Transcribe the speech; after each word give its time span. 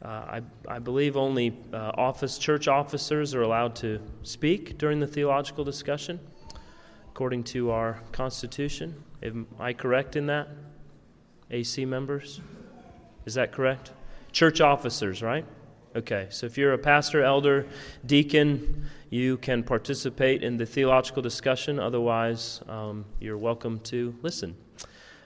Uh, 0.00 0.08
I, 0.08 0.42
I 0.68 0.78
believe 0.78 1.16
only 1.16 1.56
uh, 1.72 1.90
office 1.94 2.38
church 2.38 2.68
officers 2.68 3.34
are 3.34 3.42
allowed 3.42 3.74
to 3.76 4.00
speak 4.22 4.78
during 4.78 5.00
the 5.00 5.06
theological 5.06 5.64
discussion, 5.64 6.20
according 7.08 7.44
to 7.44 7.70
our 7.70 8.00
Constitution. 8.12 8.94
Am 9.22 9.46
I 9.58 9.72
correct 9.72 10.14
in 10.14 10.26
that? 10.26 10.48
AC 11.50 11.84
members? 11.84 12.40
Is 13.26 13.34
that 13.34 13.50
correct? 13.50 13.90
Church 14.30 14.60
officers, 14.60 15.20
right? 15.20 15.44
Okay, 15.96 16.28
so 16.30 16.46
if 16.46 16.56
you're 16.56 16.74
a 16.74 16.78
pastor, 16.78 17.24
elder, 17.24 17.66
deacon, 18.06 18.88
you 19.10 19.38
can 19.38 19.64
participate 19.64 20.44
in 20.44 20.58
the 20.58 20.66
theological 20.66 21.22
discussion. 21.22 21.80
Otherwise, 21.80 22.60
um, 22.68 23.04
you're 23.18 23.38
welcome 23.38 23.80
to 23.80 24.14
listen. 24.22 24.54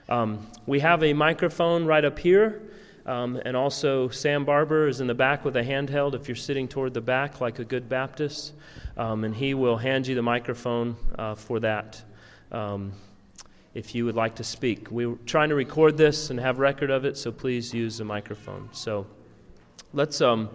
Um, 0.09 0.47
we 0.65 0.79
have 0.79 1.03
a 1.03 1.13
microphone 1.13 1.85
right 1.85 2.03
up 2.03 2.17
here. 2.17 2.61
Um, 3.05 3.41
and 3.45 3.57
also, 3.57 4.07
Sam 4.09 4.45
Barber 4.45 4.87
is 4.87 5.01
in 5.01 5.07
the 5.07 5.13
back 5.13 5.43
with 5.43 5.57
a 5.57 5.63
handheld 5.63 6.15
if 6.15 6.27
you're 6.27 6.35
sitting 6.35 6.67
toward 6.67 6.93
the 6.93 7.01
back 7.01 7.41
like 7.41 7.59
a 7.59 7.65
good 7.65 7.89
Baptist. 7.89 8.53
Um, 8.95 9.23
and 9.23 9.35
he 9.35 9.53
will 9.53 9.77
hand 9.77 10.07
you 10.07 10.15
the 10.15 10.21
microphone 10.21 10.95
uh, 11.17 11.35
for 11.35 11.59
that 11.59 12.01
um, 12.51 12.93
if 13.73 13.95
you 13.95 14.05
would 14.05 14.15
like 14.15 14.35
to 14.35 14.43
speak. 14.43 14.91
We're 14.91 15.15
trying 15.25 15.49
to 15.49 15.55
record 15.55 15.97
this 15.97 16.29
and 16.29 16.39
have 16.39 16.59
record 16.59 16.91
of 16.91 17.05
it, 17.05 17.17
so 17.17 17.31
please 17.31 17.73
use 17.73 17.97
the 17.97 18.05
microphone. 18.05 18.69
So 18.71 19.07
let's, 19.93 20.21
um, 20.21 20.49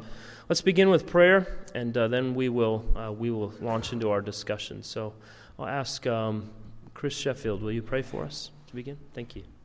let's 0.49 0.63
begin 0.63 0.89
with 0.89 1.07
prayer, 1.07 1.59
and 1.75 1.97
uh, 1.97 2.09
then 2.09 2.35
we 2.35 2.49
will, 2.49 2.85
uh, 2.97 3.13
we 3.13 3.31
will 3.31 3.53
launch 3.61 3.93
into 3.93 4.11
our 4.11 4.23
discussion. 4.23 4.83
So 4.83 5.13
I'll 5.59 5.67
ask 5.67 6.07
um, 6.07 6.49
Chris 6.95 7.15
Sheffield, 7.15 7.61
will 7.63 7.73
you 7.73 7.83
pray 7.83 8.03
for 8.03 8.25
us 8.25 8.53
to 8.69 8.75
begin? 8.75 8.97
Thank 9.13 9.37
you. 9.37 9.58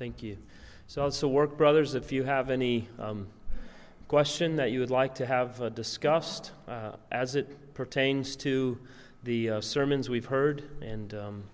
Thank 0.00 0.22
you. 0.22 0.38
So, 0.86 1.02
also, 1.02 1.28
work 1.28 1.58
brothers, 1.58 1.94
if 1.94 2.10
you 2.10 2.24
have 2.24 2.48
any 2.48 2.88
um, 2.98 3.26
question 4.08 4.56
that 4.56 4.70
you 4.70 4.80
would 4.80 4.90
like 4.90 5.14
to 5.16 5.26
have 5.26 5.60
uh, 5.60 5.68
discussed 5.68 6.52
uh, 6.66 6.92
as 7.12 7.36
it 7.36 7.74
pertains 7.74 8.34
to 8.36 8.78
the 9.24 9.50
uh, 9.50 9.60
sermons 9.60 10.08
we've 10.08 10.24
heard 10.24 10.62
and 10.80 11.12
um, 11.12 11.44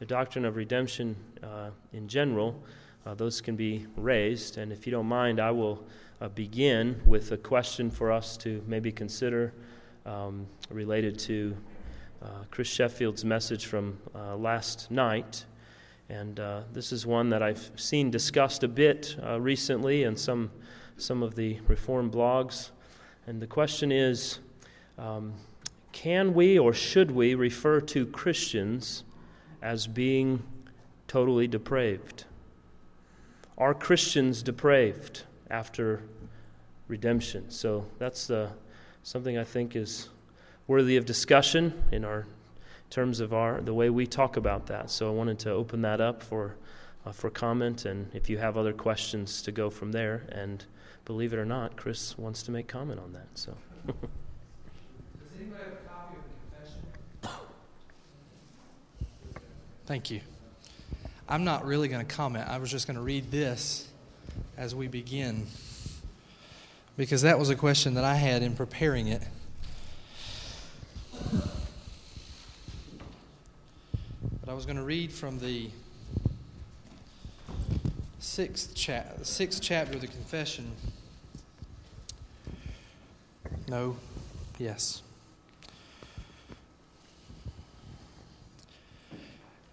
the 0.00 0.04
doctrine 0.04 0.44
of 0.44 0.56
redemption 0.56 1.14
uh, 1.44 1.70
in 1.92 2.08
general, 2.08 2.60
uh, 3.06 3.14
those 3.14 3.40
can 3.40 3.54
be 3.54 3.86
raised. 3.94 4.58
And 4.58 4.72
if 4.72 4.84
you 4.84 4.90
don't 4.90 5.06
mind, 5.06 5.38
I 5.38 5.52
will 5.52 5.86
uh, 6.20 6.26
begin 6.26 7.00
with 7.06 7.30
a 7.30 7.36
question 7.36 7.88
for 7.88 8.10
us 8.10 8.36
to 8.38 8.64
maybe 8.66 8.90
consider 8.90 9.54
um, 10.06 10.48
related 10.70 11.20
to 11.20 11.56
Chris 12.50 12.66
Sheffield's 12.66 13.24
message 13.24 13.66
from 13.66 13.96
last 14.12 14.90
night. 14.90 15.44
And 16.08 16.38
uh, 16.40 16.62
this 16.72 16.92
is 16.92 17.06
one 17.06 17.30
that 17.30 17.42
I've 17.42 17.70
seen 17.76 18.10
discussed 18.10 18.64
a 18.64 18.68
bit 18.68 19.16
uh, 19.22 19.40
recently 19.40 20.02
in 20.02 20.16
some, 20.16 20.50
some 20.96 21.22
of 21.22 21.34
the 21.34 21.58
reform 21.68 22.10
blogs. 22.10 22.70
And 23.26 23.40
the 23.40 23.46
question 23.46 23.90
is 23.92 24.40
um, 24.98 25.34
can 25.92 26.34
we 26.34 26.58
or 26.58 26.72
should 26.72 27.10
we 27.10 27.34
refer 27.34 27.80
to 27.80 28.06
Christians 28.06 29.04
as 29.62 29.86
being 29.86 30.42
totally 31.06 31.46
depraved? 31.46 32.24
Are 33.58 33.74
Christians 33.74 34.42
depraved 34.42 35.24
after 35.50 36.02
redemption? 36.88 37.50
So 37.50 37.84
that's 37.98 38.30
uh, 38.30 38.50
something 39.02 39.38
I 39.38 39.44
think 39.44 39.76
is 39.76 40.08
worthy 40.66 40.96
of 40.96 41.04
discussion 41.04 41.82
in 41.92 42.04
our 42.04 42.26
terms 42.92 43.20
of 43.20 43.32
our 43.32 43.60
the 43.60 43.72
way 43.72 43.88
we 43.90 44.06
talk 44.06 44.36
about 44.36 44.66
that. 44.66 44.90
So 44.90 45.08
I 45.08 45.12
wanted 45.12 45.38
to 45.40 45.50
open 45.50 45.82
that 45.82 46.00
up 46.00 46.22
for 46.22 46.56
uh, 47.04 47.10
for 47.10 47.30
comment, 47.30 47.86
and 47.86 48.08
if 48.14 48.30
you 48.30 48.38
have 48.38 48.56
other 48.56 48.72
questions, 48.72 49.42
to 49.42 49.50
go 49.50 49.70
from 49.70 49.90
there. 49.92 50.22
And 50.28 50.64
believe 51.04 51.32
it 51.32 51.38
or 51.38 51.44
not, 51.44 51.76
Chris 51.76 52.16
wants 52.16 52.44
to 52.44 52.52
make 52.52 52.68
comment 52.68 53.00
on 53.00 53.12
that. 53.14 53.26
So. 53.34 53.56
Thank 59.86 60.10
you. 60.12 60.20
I'm 61.28 61.44
not 61.44 61.64
really 61.66 61.88
going 61.88 62.06
to 62.06 62.14
comment. 62.14 62.48
I 62.48 62.58
was 62.58 62.70
just 62.70 62.86
going 62.86 62.96
to 62.96 63.02
read 63.02 63.30
this 63.30 63.88
as 64.56 64.74
we 64.74 64.86
begin 64.86 65.46
because 66.96 67.22
that 67.22 67.38
was 67.38 67.50
a 67.50 67.56
question 67.56 67.94
that 67.94 68.04
I 68.04 68.14
had 68.14 68.42
in 68.42 68.54
preparing 68.54 69.08
it. 69.08 69.22
I 74.52 74.54
was 74.54 74.66
going 74.66 74.76
to 74.76 74.82
read 74.82 75.10
from 75.10 75.38
the 75.38 75.70
sixth, 78.18 78.74
cha- 78.74 79.04
sixth 79.22 79.62
chapter 79.62 79.94
of 79.94 80.02
the 80.02 80.06
confession. 80.06 80.70
No, 83.66 83.96
yes. 84.58 85.00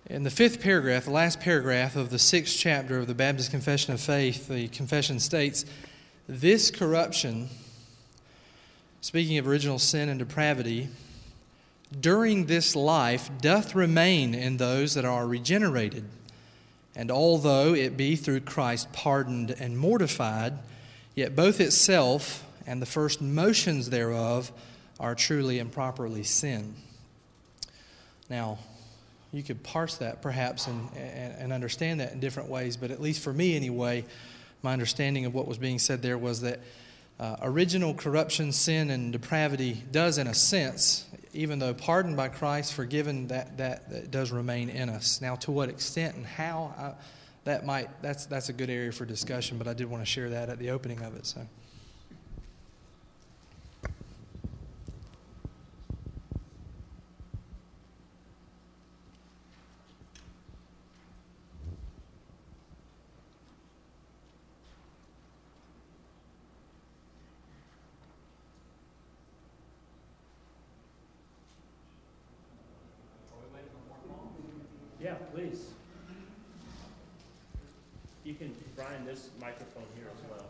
In 0.10 0.24
the 0.24 0.30
fifth 0.30 0.62
paragraph, 0.62 1.04
the 1.04 1.12
last 1.12 1.42
paragraph 1.42 1.98
of 1.98 2.10
the 2.10 2.18
sixth 2.18 2.58
chapter 2.58 3.00
of 3.00 3.08
the 3.08 3.14
Baptist 3.14 3.52
Confession 3.52 3.94
of 3.94 4.00
Faith, 4.00 4.48
the 4.48 4.70
confession 4.70 5.20
states 5.20 5.66
this 6.30 6.72
corruption, 6.72 7.50
speaking 9.02 9.38
of 9.40 9.46
original 9.46 9.78
sin 9.78 10.08
and 10.08 10.20
depravity, 10.20 10.88
during 11.98 12.46
this 12.46 12.76
life 12.76 13.30
doth 13.42 13.76
remain 13.76 14.36
in 14.36 14.58
those 14.58 14.94
that 14.94 15.06
are 15.06 15.26
regenerated. 15.26 16.06
And 16.96 17.12
although 17.12 17.74
it 17.74 17.98
be 17.98 18.16
through 18.16 18.42
Christ 18.42 18.92
pardoned 18.92 19.52
and 19.52 19.78
mortified, 19.78 20.54
yet 21.16 21.36
both 21.36 21.60
itself 21.60 22.46
and 22.68 22.82
the 22.82 22.86
first 22.86 23.22
motions 23.22 23.90
thereof 23.90 24.52
are 25.00 25.16
truly 25.16 25.60
and 25.60 25.72
properly 25.72 26.24
sin. 26.24 26.76
Now, 28.30 28.60
you 29.32 29.44
could 29.44 29.64
parse 29.64 29.98
that 29.98 30.22
perhaps 30.22 30.68
and, 30.68 30.90
and, 30.96 31.34
and, 31.38 31.54
understand 31.54 32.00
that 32.00 32.14
in 32.14 32.20
different 32.20 32.50
ways, 32.50 32.78
but 32.78 32.92
at 32.92 33.02
least 33.02 33.24
for 33.24 33.32
me 33.32 33.56
anyway, 33.56 34.04
my 34.62 34.74
understanding 34.74 35.26
of 35.26 35.34
what 35.34 35.48
was 35.48 35.58
being 35.58 35.80
said 35.80 36.02
there 36.02 36.18
was 36.18 36.42
that 36.42 36.60
uh, 37.20 37.38
original 37.42 37.94
corruption, 37.94 38.52
sin, 38.52 38.90
and 38.90 39.12
depravity 39.12 39.84
does, 39.92 40.18
in 40.18 40.28
a 40.28 40.34
sense, 40.34 41.06
even 41.34 41.60
though 41.60 41.74
pardoned 41.74 42.18
by 42.18 42.30
Christ, 42.30 42.74
forgiven, 42.74 43.28
that, 43.28 43.58
that, 43.58 43.90
that 43.90 44.12
does 44.12 44.32
remain 44.32 44.70
in 44.70 44.90
us. 44.90 45.22
Now, 45.22 45.36
to 45.38 45.52
what 45.52 45.70
extent 45.70 46.16
and 46.16 46.26
how, 46.26 46.74
I, 46.78 46.94
that 47.44 47.66
might, 47.66 47.90
that's, 48.02 48.26
that's 48.26 48.50
a 48.50 48.54
good 48.54 48.70
area 48.70 48.92
for 48.92 49.06
discussion, 49.06 49.58
but 49.58 49.68
I 49.68 49.74
did 49.74 49.90
want 49.90 50.02
to 50.04 50.10
share 50.10 50.30
that 50.30 50.50
at 50.50 50.60
the 50.60 50.72
opening 50.72 51.02
of 51.02 51.16
it. 51.16 51.26
So. 51.26 51.42
Yeah, 75.10 75.16
please. 75.34 75.66
You 78.24 78.36
can, 78.36 78.56
Brian, 78.76 79.06
this 79.06 79.30
microphone 79.42 79.82
here 79.96 80.06
as 80.14 80.22
well. 80.30 80.46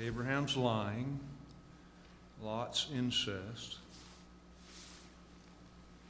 Abraham's 0.00 0.56
lying, 0.56 1.20
Lot's 2.42 2.88
incest, 2.92 3.76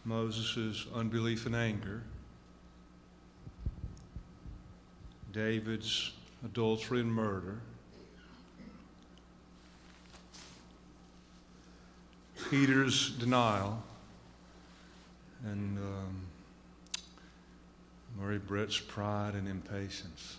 Moses' 0.06 0.87
unbelief 0.94 1.44
and 1.44 1.55
anger, 1.55 2.05
David's 5.31 6.12
adultery 6.43 7.00
and 7.00 7.12
murder, 7.12 7.59
Peter's 12.55 13.11
denial, 13.11 13.83
and 15.45 15.77
um, 15.77 16.21
Murray 18.17 18.39
Brett's 18.39 18.79
pride 18.79 19.35
and 19.35 19.49
impatience. 19.49 20.37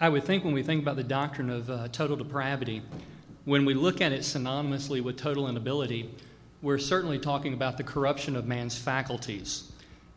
I 0.00 0.08
would 0.08 0.22
think 0.22 0.44
when 0.44 0.54
we 0.54 0.62
think 0.62 0.82
about 0.82 0.94
the 0.94 1.02
doctrine 1.02 1.50
of 1.50 1.68
uh, 1.68 1.88
total 1.88 2.14
depravity, 2.14 2.82
when 3.44 3.64
we 3.64 3.74
look 3.74 4.00
at 4.00 4.12
it 4.12 4.20
synonymously 4.20 5.02
with 5.02 5.16
total 5.16 5.48
inability, 5.48 6.14
we're 6.62 6.78
certainly 6.78 7.18
talking 7.18 7.54
about 7.54 7.76
the 7.76 7.84
corruption 7.84 8.36
of 8.36 8.46
man's 8.46 8.76
faculties. 8.76 9.70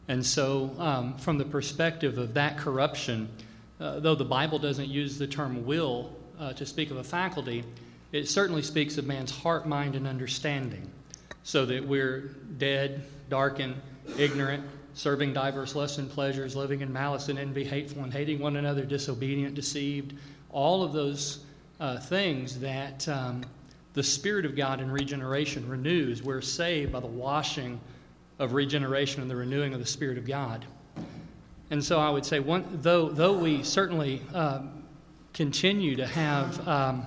And 0.08 0.26
so, 0.26 0.76
um, 0.80 1.18
from 1.18 1.38
the 1.38 1.46
perspective 1.46 2.18
of 2.18 2.34
that 2.34 2.58
corruption, 2.58 3.30
uh, 3.80 4.00
though 4.00 4.16
the 4.16 4.26
Bible 4.26 4.60
doesn't 4.60 4.90
use 4.90 5.18
the 5.18 5.28
term 5.28 5.66
will 5.66 6.16
uh, 6.40 6.54
to 6.54 6.66
speak 6.66 6.92
of 6.92 6.98
a 6.98 7.04
faculty, 7.04 7.64
it 8.12 8.28
certainly 8.28 8.62
speaks 8.62 8.98
of 8.98 9.06
man's 9.06 9.32
heart, 9.32 9.68
mind, 9.68 9.96
and 9.96 10.08
understanding. 10.08 10.90
So 11.44 11.66
that 11.66 11.88
we're 11.88 12.36
dead, 12.58 13.04
darkened, 13.30 13.76
ignorant, 14.18 14.64
serving 14.94 15.34
diverse 15.34 15.76
lusts 15.76 15.98
and 15.98 16.10
pleasures, 16.10 16.56
living 16.56 16.82
in 16.82 16.92
malice 16.92 17.30
and 17.30 17.40
envy, 17.40 17.64
hateful 17.64 18.04
and 18.04 18.12
hating 18.12 18.40
one 18.40 18.58
another, 18.58 18.84
disobedient, 18.84 19.56
deceived, 19.56 20.14
all 20.52 20.84
of 20.84 20.94
those 20.94 21.46
uh, 21.80 21.98
things 21.98 22.60
that 22.60 23.08
um, 23.08 23.44
the 23.94 24.04
Spirit 24.04 24.46
of 24.46 24.56
God 24.56 24.80
in 24.80 24.92
regeneration 24.92 25.68
renews. 25.68 26.24
We're 26.24 26.42
saved 26.42 26.92
by 26.92 27.00
the 27.00 27.08
washing 27.08 27.80
of 28.40 28.54
regeneration 28.54 29.22
and 29.22 29.30
the 29.30 29.36
renewing 29.36 29.74
of 29.74 29.80
the 29.80 29.86
Spirit 29.86 30.18
of 30.18 30.26
God. 30.26 30.66
And 31.70 31.84
so 31.84 32.00
I 32.00 32.10
would 32.10 32.26
say, 32.26 32.40
one, 32.40 32.66
though, 32.82 33.10
though 33.10 33.38
we 33.38 33.64
certainly 33.64 34.22
um, 34.34 34.84
continue 35.34 35.96
to 35.96 36.08
have 36.08 36.68
um, 36.68 37.06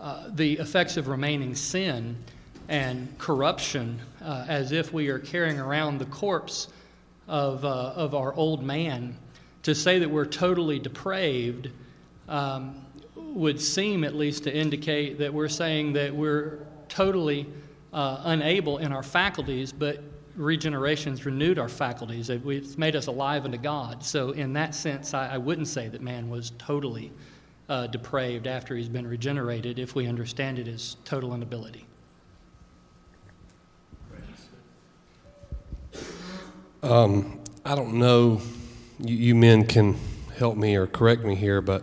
uh, 0.00 0.28
the 0.30 0.54
effects 0.54 0.96
of 0.96 1.08
remaining 1.08 1.54
sin, 1.54 2.16
and 2.68 3.16
corruption 3.18 4.00
uh, 4.22 4.44
as 4.48 4.72
if 4.72 4.92
we 4.92 5.08
are 5.08 5.18
carrying 5.18 5.58
around 5.58 5.98
the 5.98 6.06
corpse 6.06 6.68
of, 7.28 7.64
uh, 7.64 7.92
of 7.94 8.14
our 8.14 8.32
old 8.34 8.62
man. 8.62 9.16
To 9.64 9.74
say 9.74 9.98
that 10.00 10.10
we're 10.10 10.26
totally 10.26 10.78
depraved 10.78 11.70
um, 12.28 12.83
would 13.34 13.60
seem 13.60 14.04
at 14.04 14.14
least 14.14 14.44
to 14.44 14.54
indicate 14.54 15.18
that 15.18 15.34
we're 15.34 15.48
saying 15.48 15.92
that 15.94 16.14
we're 16.14 16.58
totally 16.88 17.46
uh, 17.92 18.20
unable 18.24 18.78
in 18.78 18.92
our 18.92 19.02
faculties, 19.02 19.72
but 19.72 20.02
regeneration's 20.36 21.26
renewed 21.26 21.58
our 21.58 21.68
faculties. 21.68 22.30
It's 22.30 22.78
made 22.78 22.96
us 22.96 23.06
alive 23.06 23.44
unto 23.44 23.58
God. 23.58 24.02
So, 24.02 24.30
in 24.30 24.52
that 24.54 24.74
sense, 24.74 25.14
I, 25.14 25.34
I 25.34 25.38
wouldn't 25.38 25.68
say 25.68 25.88
that 25.88 26.00
man 26.00 26.30
was 26.30 26.52
totally 26.58 27.12
uh, 27.68 27.86
depraved 27.86 28.46
after 28.46 28.76
he's 28.76 28.88
been 28.88 29.06
regenerated 29.06 29.78
if 29.78 29.94
we 29.94 30.06
understand 30.06 30.58
it 30.58 30.68
as 30.68 30.96
total 31.04 31.34
inability. 31.34 31.86
Um, 36.82 37.40
I 37.64 37.74
don't 37.74 37.94
know, 37.94 38.42
you, 38.98 39.16
you, 39.16 39.34
men 39.34 39.64
can 39.64 39.96
help 40.36 40.58
me 40.58 40.76
or 40.76 40.86
correct 40.86 41.24
me 41.24 41.34
here, 41.34 41.62
but 41.62 41.82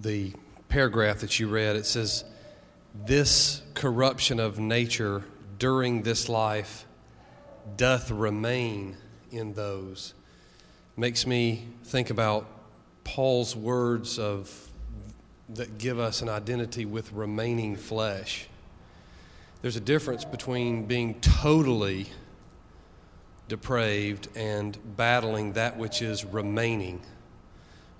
the 0.00 0.32
paragraph 0.68 1.20
that 1.20 1.38
you 1.38 1.48
read, 1.48 1.76
it 1.76 1.86
says, 1.86 2.24
This 2.94 3.62
corruption 3.74 4.40
of 4.40 4.58
nature 4.58 5.24
during 5.58 6.02
this 6.02 6.28
life 6.28 6.86
doth 7.76 8.10
remain 8.10 8.96
in 9.30 9.54
those. 9.54 10.14
Makes 10.96 11.26
me 11.26 11.66
think 11.84 12.10
about 12.10 12.46
Paul's 13.04 13.54
words 13.54 14.18
of 14.18 14.68
that 15.50 15.78
give 15.78 15.98
us 15.98 16.22
an 16.22 16.28
identity 16.28 16.84
with 16.84 17.12
remaining 17.12 17.76
flesh 17.76 18.48
there's 19.60 19.76
a 19.76 19.80
difference 19.80 20.24
between 20.24 20.84
being 20.84 21.20
totally 21.20 22.06
depraved 23.48 24.28
and 24.36 24.78
battling 24.96 25.54
that 25.54 25.76
which 25.76 26.00
is 26.00 26.24
remaining. 26.24 27.00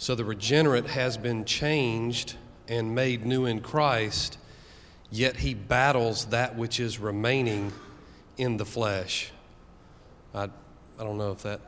So 0.01 0.15
the 0.15 0.25
regenerate 0.25 0.87
has 0.87 1.19
been 1.19 1.45
changed 1.45 2.37
and 2.69 2.95
made 2.95 3.27
new 3.27 3.47
in 3.47 3.61
Christ, 3.61 4.39
yet 5.11 5.39
he 5.39 5.55
battles 5.55 6.27
that 6.27 6.57
which 6.57 6.79
is 6.79 7.01
remaining 7.01 7.73
in 8.37 8.59
the 8.59 8.65
flesh. 8.65 9.33
I, 10.33 10.45
I 10.45 11.03
don't 11.03 11.19
know 11.19 11.33
if 11.33 11.43
that 11.43 11.61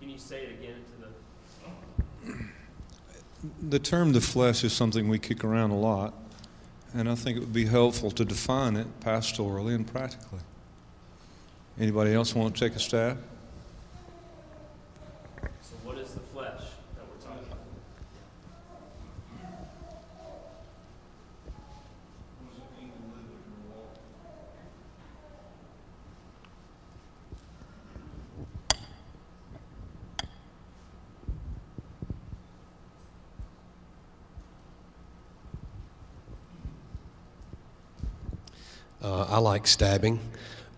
Can 0.00 0.08
you 0.08 0.18
say 0.18 0.44
it 0.44 0.58
again 0.58 0.76
to 0.76 1.00
the. 3.62 3.78
Term 3.78 4.12
the 4.12 4.20
flesh 4.20 4.64
is 4.64 4.72
something 4.72 5.08
we 5.08 5.18
kick 5.18 5.44
around 5.44 5.70
a 5.70 5.78
lot, 5.78 6.14
and 6.94 7.08
I 7.08 7.14
think 7.14 7.36
it 7.36 7.40
would 7.40 7.52
be 7.52 7.66
helpful 7.66 8.10
to 8.12 8.24
define 8.24 8.76
it 8.76 9.00
pastorally 9.00 9.74
and 9.74 9.86
practically. 9.86 10.40
Anybody 11.78 12.12
else 12.12 12.34
want 12.34 12.54
to 12.54 12.60
take 12.60 12.76
a 12.76 12.80
stab? 12.80 13.18
Uh, 39.02 39.19
I 39.30 39.38
like 39.38 39.68
stabbing. 39.68 40.18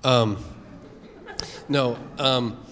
Um, 0.04 0.36
no, 1.70 1.96
um, 2.18 2.62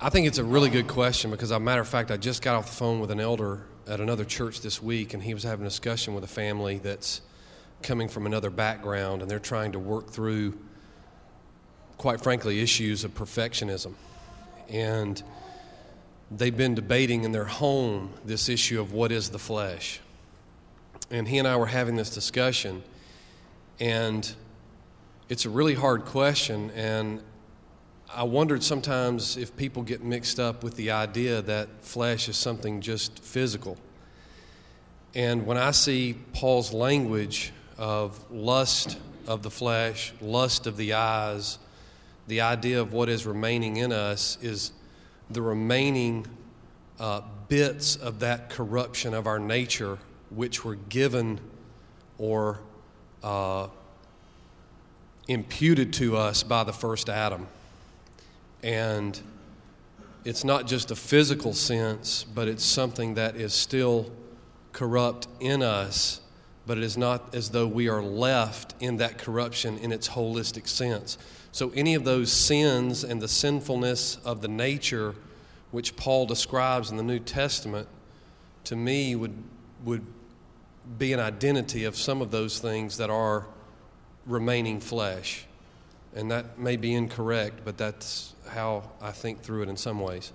I 0.00 0.10
think 0.10 0.26
it's 0.26 0.38
a 0.38 0.44
really 0.44 0.70
good 0.70 0.88
question 0.88 1.30
because, 1.30 1.52
as 1.52 1.56
a 1.56 1.60
matter 1.60 1.80
of 1.80 1.86
fact, 1.86 2.10
I 2.10 2.16
just 2.16 2.42
got 2.42 2.56
off 2.56 2.66
the 2.66 2.72
phone 2.72 2.98
with 2.98 3.12
an 3.12 3.20
elder 3.20 3.62
at 3.86 4.00
another 4.00 4.24
church 4.24 4.60
this 4.60 4.82
week, 4.82 5.14
and 5.14 5.22
he 5.22 5.34
was 5.34 5.44
having 5.44 5.64
a 5.64 5.68
discussion 5.68 6.14
with 6.14 6.24
a 6.24 6.28
family 6.28 6.78
that's 6.78 7.20
coming 7.80 8.08
from 8.08 8.26
another 8.26 8.50
background, 8.50 9.22
and 9.22 9.30
they're 9.30 9.38
trying 9.38 9.70
to 9.70 9.78
work 9.78 10.10
through, 10.10 10.58
quite 11.96 12.20
frankly, 12.20 12.60
issues 12.60 13.04
of 13.04 13.14
perfectionism. 13.14 13.94
And 14.68 15.22
they've 16.28 16.56
been 16.56 16.74
debating 16.74 17.22
in 17.22 17.30
their 17.30 17.44
home 17.44 18.14
this 18.24 18.48
issue 18.48 18.80
of 18.80 18.92
what 18.92 19.12
is 19.12 19.30
the 19.30 19.38
flesh. 19.38 20.00
And 21.08 21.28
he 21.28 21.38
and 21.38 21.46
I 21.46 21.54
were 21.54 21.66
having 21.66 21.94
this 21.94 22.10
discussion, 22.10 22.82
and 23.78 24.34
it's 25.28 25.44
a 25.44 25.50
really 25.50 25.74
hard 25.74 26.06
question, 26.06 26.70
and 26.70 27.22
I 28.14 28.22
wondered 28.22 28.62
sometimes 28.62 29.36
if 29.36 29.54
people 29.56 29.82
get 29.82 30.02
mixed 30.02 30.40
up 30.40 30.64
with 30.64 30.74
the 30.76 30.90
idea 30.90 31.42
that 31.42 31.68
flesh 31.82 32.30
is 32.30 32.36
something 32.36 32.80
just 32.80 33.18
physical. 33.18 33.76
And 35.14 35.46
when 35.46 35.58
I 35.58 35.72
see 35.72 36.16
Paul's 36.32 36.72
language 36.72 37.52
of 37.76 38.18
lust 38.30 38.98
of 39.26 39.42
the 39.42 39.50
flesh, 39.50 40.14
lust 40.22 40.66
of 40.66 40.78
the 40.78 40.94
eyes, 40.94 41.58
the 42.26 42.40
idea 42.40 42.80
of 42.80 42.94
what 42.94 43.10
is 43.10 43.26
remaining 43.26 43.76
in 43.76 43.92
us 43.92 44.38
is 44.40 44.72
the 45.28 45.42
remaining 45.42 46.26
uh, 46.98 47.20
bits 47.48 47.96
of 47.96 48.20
that 48.20 48.48
corruption 48.48 49.12
of 49.12 49.26
our 49.26 49.38
nature 49.38 49.98
which 50.30 50.64
were 50.64 50.76
given 50.76 51.38
or 52.16 52.60
uh, 53.22 53.68
imputed 55.28 55.92
to 55.92 56.16
us 56.16 56.42
by 56.42 56.64
the 56.64 56.72
first 56.72 57.08
Adam. 57.08 57.46
And 58.62 59.20
it's 60.24 60.42
not 60.42 60.66
just 60.66 60.90
a 60.90 60.96
physical 60.96 61.52
sense, 61.52 62.24
but 62.24 62.48
it's 62.48 62.64
something 62.64 63.14
that 63.14 63.36
is 63.36 63.54
still 63.54 64.10
corrupt 64.72 65.28
in 65.38 65.62
us, 65.62 66.20
but 66.66 66.78
it 66.78 66.84
is 66.84 66.96
not 66.96 67.34
as 67.34 67.50
though 67.50 67.66
we 67.66 67.88
are 67.88 68.02
left 68.02 68.74
in 68.80 68.96
that 68.96 69.18
corruption 69.18 69.78
in 69.78 69.92
its 69.92 70.08
holistic 70.08 70.66
sense. 70.66 71.18
So, 71.52 71.70
any 71.74 71.94
of 71.94 72.04
those 72.04 72.30
sins 72.30 73.04
and 73.04 73.22
the 73.22 73.28
sinfulness 73.28 74.16
of 74.24 74.42
the 74.42 74.48
nature 74.48 75.14
which 75.70 75.96
Paul 75.96 76.26
describes 76.26 76.90
in 76.90 76.96
the 76.96 77.02
New 77.02 77.18
Testament, 77.18 77.88
to 78.64 78.76
me, 78.76 79.16
would, 79.16 79.34
would 79.84 80.04
be 80.98 81.12
an 81.12 81.20
identity 81.20 81.84
of 81.84 81.96
some 81.96 82.22
of 82.22 82.30
those 82.30 82.58
things 82.58 82.96
that 82.98 83.10
are 83.10 83.46
remaining 84.28 84.78
flesh. 84.78 85.46
And 86.14 86.30
that 86.30 86.58
may 86.58 86.76
be 86.76 86.94
incorrect, 86.94 87.60
but 87.64 87.76
that's 87.76 88.34
how 88.48 88.90
I 89.00 89.10
think 89.10 89.42
through 89.42 89.62
it 89.62 89.68
in 89.68 89.76
some 89.76 90.00
ways. 90.00 90.32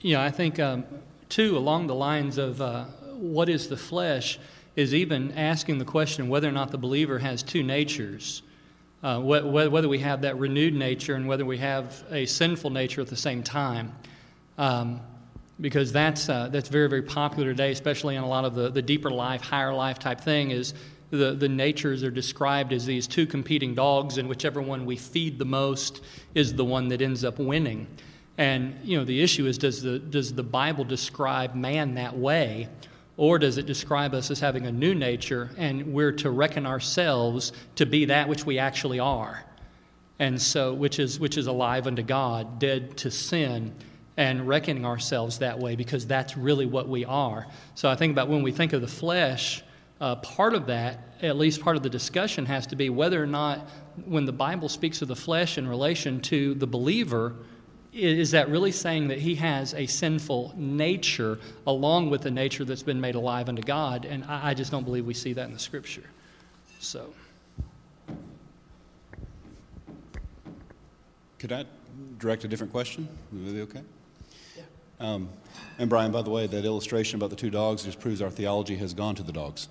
Yeah, 0.00 0.22
I 0.22 0.30
think, 0.30 0.60
um, 0.60 0.84
too, 1.28 1.58
along 1.58 1.88
the 1.88 1.94
lines 1.94 2.38
of 2.38 2.60
uh, 2.60 2.84
what 3.16 3.48
is 3.48 3.68
the 3.68 3.76
flesh, 3.76 4.38
is 4.76 4.94
even 4.94 5.32
asking 5.32 5.78
the 5.78 5.84
question 5.84 6.28
whether 6.28 6.48
or 6.48 6.52
not 6.52 6.70
the 6.70 6.78
believer 6.78 7.18
has 7.18 7.42
two 7.42 7.64
natures. 7.64 8.42
Uh, 9.02 9.20
whether 9.20 9.88
we 9.88 9.98
have 10.00 10.22
that 10.22 10.36
renewed 10.38 10.74
nature 10.74 11.14
and 11.14 11.28
whether 11.28 11.44
we 11.44 11.58
have 11.58 12.04
a 12.10 12.26
sinful 12.26 12.70
nature 12.70 13.00
at 13.00 13.06
the 13.06 13.16
same 13.16 13.44
time. 13.44 13.92
Um, 14.56 15.00
because 15.60 15.92
that's, 15.92 16.28
uh, 16.28 16.48
that's 16.48 16.68
very, 16.68 16.88
very 16.88 17.02
popular 17.02 17.50
today, 17.50 17.72
especially 17.72 18.16
in 18.16 18.22
a 18.22 18.28
lot 18.28 18.44
of 18.44 18.54
the, 18.54 18.70
the 18.70 18.82
deeper 18.82 19.10
life, 19.10 19.40
higher 19.40 19.74
life 19.74 19.98
type 19.98 20.20
thing, 20.20 20.50
is 20.50 20.74
the, 21.10 21.32
the 21.32 21.48
natures 21.48 22.02
are 22.02 22.10
described 22.10 22.72
as 22.72 22.86
these 22.86 23.06
two 23.06 23.26
competing 23.26 23.74
dogs, 23.74 24.18
and 24.18 24.28
whichever 24.28 24.60
one 24.60 24.84
we 24.86 24.96
feed 24.96 25.38
the 25.38 25.44
most 25.44 26.02
is 26.34 26.54
the 26.54 26.64
one 26.64 26.88
that 26.88 27.00
ends 27.00 27.24
up 27.24 27.38
winning. 27.38 27.86
And, 28.36 28.78
you 28.84 28.96
know, 28.96 29.04
the 29.04 29.20
issue 29.20 29.46
is 29.46 29.58
does 29.58 29.82
the, 29.82 29.98
does 29.98 30.32
the 30.32 30.44
Bible 30.44 30.84
describe 30.84 31.54
man 31.54 31.94
that 31.94 32.16
way? 32.16 32.68
Or 33.16 33.40
does 33.40 33.58
it 33.58 33.66
describe 33.66 34.14
us 34.14 34.30
as 34.30 34.38
having 34.38 34.66
a 34.66 34.70
new 34.70 34.94
nature 34.94 35.50
and 35.56 35.92
we're 35.92 36.12
to 36.12 36.30
reckon 36.30 36.66
ourselves 36.66 37.52
to 37.74 37.84
be 37.84 38.04
that 38.04 38.28
which 38.28 38.46
we 38.46 38.60
actually 38.60 39.00
are? 39.00 39.44
And 40.20 40.40
so, 40.40 40.72
which 40.72 41.00
is, 41.00 41.18
which 41.18 41.36
is 41.36 41.48
alive 41.48 41.88
unto 41.88 42.02
God, 42.02 42.60
dead 42.60 42.96
to 42.98 43.10
sin, 43.10 43.74
and 44.18 44.48
reckoning 44.48 44.84
ourselves 44.84 45.38
that 45.38 45.60
way 45.60 45.76
because 45.76 46.04
that's 46.04 46.36
really 46.36 46.66
what 46.66 46.88
we 46.88 47.04
are. 47.04 47.46
So 47.76 47.88
I 47.88 47.94
think 47.94 48.10
about 48.10 48.28
when 48.28 48.42
we 48.42 48.50
think 48.50 48.72
of 48.72 48.80
the 48.80 48.88
flesh, 48.88 49.62
uh, 50.00 50.16
part 50.16 50.54
of 50.54 50.66
that, 50.66 50.98
at 51.22 51.36
least 51.36 51.60
part 51.60 51.76
of 51.76 51.84
the 51.84 51.88
discussion, 51.88 52.44
has 52.46 52.66
to 52.66 52.76
be 52.76 52.90
whether 52.90 53.22
or 53.22 53.28
not 53.28 53.68
when 54.06 54.26
the 54.26 54.32
Bible 54.32 54.68
speaks 54.68 55.02
of 55.02 55.08
the 55.08 55.14
flesh 55.14 55.56
in 55.56 55.68
relation 55.68 56.20
to 56.22 56.54
the 56.54 56.66
believer, 56.66 57.36
is 57.92 58.32
that 58.32 58.48
really 58.48 58.72
saying 58.72 59.06
that 59.08 59.18
he 59.18 59.36
has 59.36 59.72
a 59.74 59.86
sinful 59.86 60.52
nature 60.56 61.38
along 61.64 62.10
with 62.10 62.22
the 62.22 62.30
nature 62.30 62.64
that's 62.64 62.82
been 62.82 63.00
made 63.00 63.14
alive 63.14 63.48
unto 63.48 63.62
God? 63.62 64.04
And 64.04 64.24
I, 64.24 64.52
just 64.52 64.72
don't 64.72 64.84
believe 64.84 65.06
we 65.06 65.14
see 65.14 65.32
that 65.32 65.46
in 65.46 65.52
the 65.52 65.60
scripture. 65.60 66.04
So. 66.80 67.14
Could 71.38 71.52
I 71.52 71.66
direct 72.18 72.42
a 72.42 72.48
different 72.48 72.72
question? 72.72 73.08
Would 73.32 73.46
that 73.46 73.52
be 73.52 73.60
okay? 73.60 73.82
Um, 75.00 75.28
and 75.78 75.88
Brian, 75.88 76.10
by 76.10 76.22
the 76.22 76.30
way, 76.30 76.46
that 76.46 76.64
illustration 76.64 77.16
about 77.16 77.30
the 77.30 77.36
two 77.36 77.50
dogs 77.50 77.84
just 77.84 78.00
proves 78.00 78.20
our 78.20 78.30
theology 78.30 78.76
has 78.76 78.94
gone 78.94 79.14
to 79.14 79.22
the 79.22 79.32
dogs. 79.32 79.68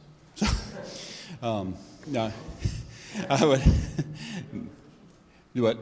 um, 1.42 1.76
no, 2.08 2.32
I 3.30 3.46
would 3.46 3.62
do 5.56 5.64
what? 5.64 5.78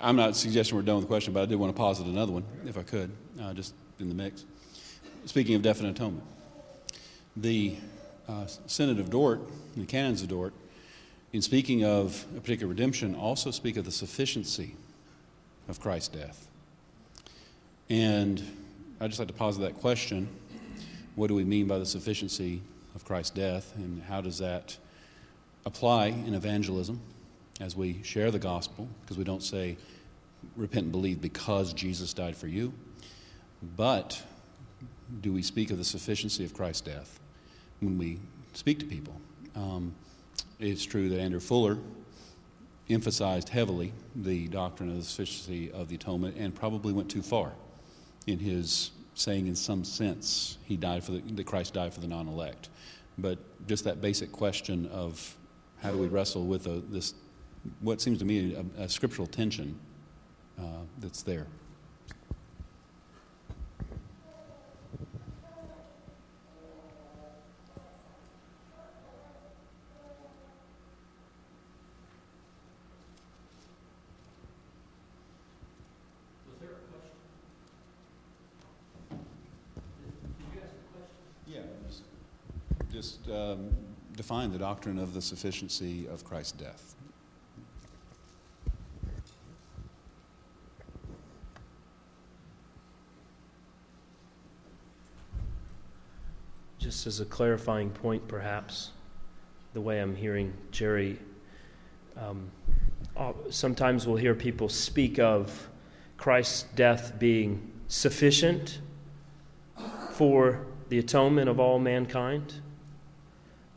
I'm 0.00 0.16
not 0.16 0.34
suggesting 0.34 0.76
we're 0.76 0.82
done 0.82 0.96
with 0.96 1.04
the 1.04 1.08
question, 1.08 1.34
but 1.34 1.42
I 1.42 1.46
did 1.46 1.56
want 1.56 1.74
to 1.74 1.76
posit 1.76 2.06
another 2.06 2.32
one, 2.32 2.44
if 2.64 2.78
I 2.78 2.82
could, 2.82 3.10
uh, 3.40 3.52
just 3.52 3.74
in 4.00 4.08
the 4.08 4.14
mix. 4.14 4.44
Speaking 5.26 5.54
of 5.54 5.62
definite 5.62 5.90
atonement, 5.90 6.24
the 7.36 7.76
uh, 8.28 8.46
Synod 8.66 8.98
of 8.98 9.10
Dort, 9.10 9.40
the 9.76 9.84
Canons 9.84 10.22
of 10.22 10.28
Dort, 10.28 10.54
in 11.32 11.42
speaking 11.42 11.84
of 11.84 12.24
a 12.36 12.40
particular 12.40 12.70
redemption, 12.70 13.14
also 13.14 13.50
speak 13.50 13.76
of 13.76 13.84
the 13.84 13.90
sufficiency 13.90 14.76
of 15.68 15.80
Christ's 15.80 16.08
death. 16.08 16.48
And 17.90 18.42
I'd 19.00 19.08
just 19.08 19.18
like 19.18 19.28
to 19.28 19.34
posit 19.34 19.62
that 19.62 19.74
question 19.74 20.28
what 21.14 21.28
do 21.28 21.34
we 21.34 21.44
mean 21.44 21.66
by 21.68 21.78
the 21.78 21.86
sufficiency 21.86 22.60
of 22.94 23.04
Christ's 23.04 23.30
death, 23.30 23.72
and 23.76 24.02
how 24.02 24.20
does 24.20 24.38
that 24.38 24.76
apply 25.64 26.06
in 26.06 26.34
evangelism 26.34 27.00
as 27.60 27.76
we 27.76 28.02
share 28.02 28.32
the 28.32 28.38
gospel? 28.38 28.88
Because 29.02 29.16
we 29.16 29.22
don't 29.22 29.42
say, 29.42 29.76
repent 30.56 30.84
and 30.84 30.92
believe 30.92 31.20
because 31.20 31.72
Jesus 31.72 32.12
died 32.12 32.36
for 32.36 32.48
you, 32.48 32.72
but 33.76 34.20
do 35.20 35.32
we 35.32 35.42
speak 35.42 35.70
of 35.70 35.78
the 35.78 35.84
sufficiency 35.84 36.44
of 36.44 36.52
Christ's 36.52 36.82
death 36.82 37.20
when 37.80 37.96
we 37.96 38.18
speak 38.54 38.80
to 38.80 38.86
people? 38.86 39.14
Um, 39.54 39.94
it's 40.58 40.84
true 40.84 41.08
that 41.10 41.20
Andrew 41.20 41.40
Fuller 41.40 41.78
emphasized 42.90 43.50
heavily 43.50 43.92
the 44.16 44.48
doctrine 44.48 44.90
of 44.90 44.96
the 44.96 45.04
sufficiency 45.04 45.70
of 45.70 45.88
the 45.88 45.94
atonement 45.94 46.36
and 46.36 46.54
probably 46.54 46.92
went 46.92 47.08
too 47.08 47.22
far 47.22 47.52
in 48.26 48.38
his 48.38 48.90
saying, 49.14 49.46
in 49.46 49.54
some 49.54 49.84
sense, 49.84 50.58
he 50.64 50.76
died 50.76 51.04
for 51.04 51.12
the, 51.12 51.20
that 51.34 51.46
Christ 51.46 51.74
died 51.74 51.94
for 51.94 52.00
the 52.00 52.08
non-elect. 52.08 52.68
But 53.18 53.38
just 53.68 53.84
that 53.84 54.00
basic 54.00 54.32
question 54.32 54.86
of 54.86 55.36
how 55.80 55.92
do 55.92 55.98
we 55.98 56.08
wrestle 56.08 56.44
with 56.44 56.66
a, 56.66 56.82
this, 56.88 57.14
what 57.80 58.00
seems 58.00 58.18
to 58.18 58.24
me 58.24 58.56
a, 58.56 58.82
a 58.82 58.88
scriptural 58.88 59.26
tension 59.26 59.78
uh, 60.58 60.82
that's 60.98 61.22
there. 61.22 61.46
Just 83.04 83.28
um, 83.28 83.68
define 84.16 84.50
the 84.50 84.58
doctrine 84.58 84.98
of 84.98 85.12
the 85.12 85.20
sufficiency 85.20 86.06
of 86.08 86.24
Christ's 86.24 86.52
death. 86.52 86.94
Just 96.78 97.06
as 97.06 97.20
a 97.20 97.26
clarifying 97.26 97.90
point, 97.90 98.26
perhaps, 98.26 98.92
the 99.74 99.80
way 99.82 100.00
I'm 100.00 100.16
hearing 100.16 100.54
Jerry, 100.70 101.18
um, 102.16 102.50
uh, 103.18 103.32
sometimes 103.50 104.06
we'll 104.06 104.16
hear 104.16 104.34
people 104.34 104.70
speak 104.70 105.18
of 105.18 105.68
Christ's 106.16 106.62
death 106.74 107.18
being 107.18 107.70
sufficient 107.88 108.80
for 110.12 110.66
the 110.88 110.98
atonement 110.98 111.50
of 111.50 111.60
all 111.60 111.78
mankind. 111.78 112.62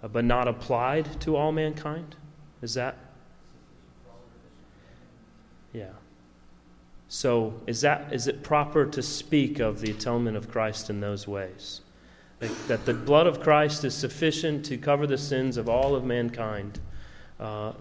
Uh, 0.04 0.08
but 0.08 0.24
not 0.24 0.48
applied 0.48 1.20
to 1.22 1.36
all 1.36 1.52
mankind? 1.52 2.16
Is 2.62 2.76
that? 2.76 2.98
Yeah. 5.74 5.92
So 7.08 7.54
is 7.68 7.82
that 7.82 8.12
is 8.12 8.28
it 8.28 8.44
proper 8.44 8.86
to 8.86 9.02
speak 9.02 9.60
of 9.60 9.80
the 9.80 9.92
atonement 9.92 10.38
of 10.38 10.52
Christ 10.52 10.90
in 10.90 11.00
those 11.00 11.28
ways? 11.28 11.82
That, 12.40 12.68
that 12.68 12.86
the 12.86 12.94
blood 12.94 13.26
of 13.26 13.42
Christ 13.42 13.84
is 13.84 13.96
sufficient 13.96 14.66
to 14.66 14.78
cover 14.78 15.08
the 15.08 15.18
sins 15.18 15.58
of 15.58 15.68
all 15.68 15.96
of 15.96 16.04
mankind 16.04 16.80
uh, 17.40 17.74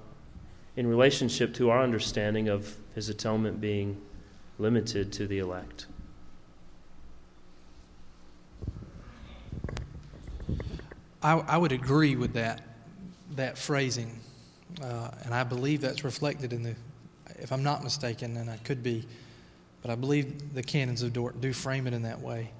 in 0.76 0.87
relationship 0.87 1.52
to 1.54 1.70
our 1.70 1.82
understanding 1.82 2.49
of 2.49 2.76
his 2.94 3.08
atonement 3.08 3.61
being 3.61 4.00
limited 4.58 5.12
to 5.12 5.26
the 5.26 5.38
elect. 5.38 5.87
I, 11.23 11.32
I 11.32 11.56
would 11.56 11.73
agree 11.73 12.16
with 12.16 12.35
that, 12.35 12.62
that 13.37 13.58
phrasing. 13.58 14.20
Uh, 14.82 15.11
and 15.25 15.35
I 15.35 15.44
believe 15.44 15.80
that's 15.80 16.04
reflected 16.04 16.52
in 16.52 16.62
the, 16.62 16.75
if 17.37 17.52
I'm 17.52 17.62
not 17.62 17.82
mistaken, 17.82 18.37
and 18.37 18.50
I 18.50 18.56
could 18.58 18.82
be, 18.82 19.06
but 19.82 19.90
I 19.90 19.94
believe 19.94 20.54
the 20.54 20.62
canons 20.62 21.02
of 21.02 21.12
Dort 21.12 21.40
do 21.40 21.52
frame 21.52 21.87
it 21.87 21.94
in 21.94 22.02
that 22.02 22.20
way. 22.20 22.50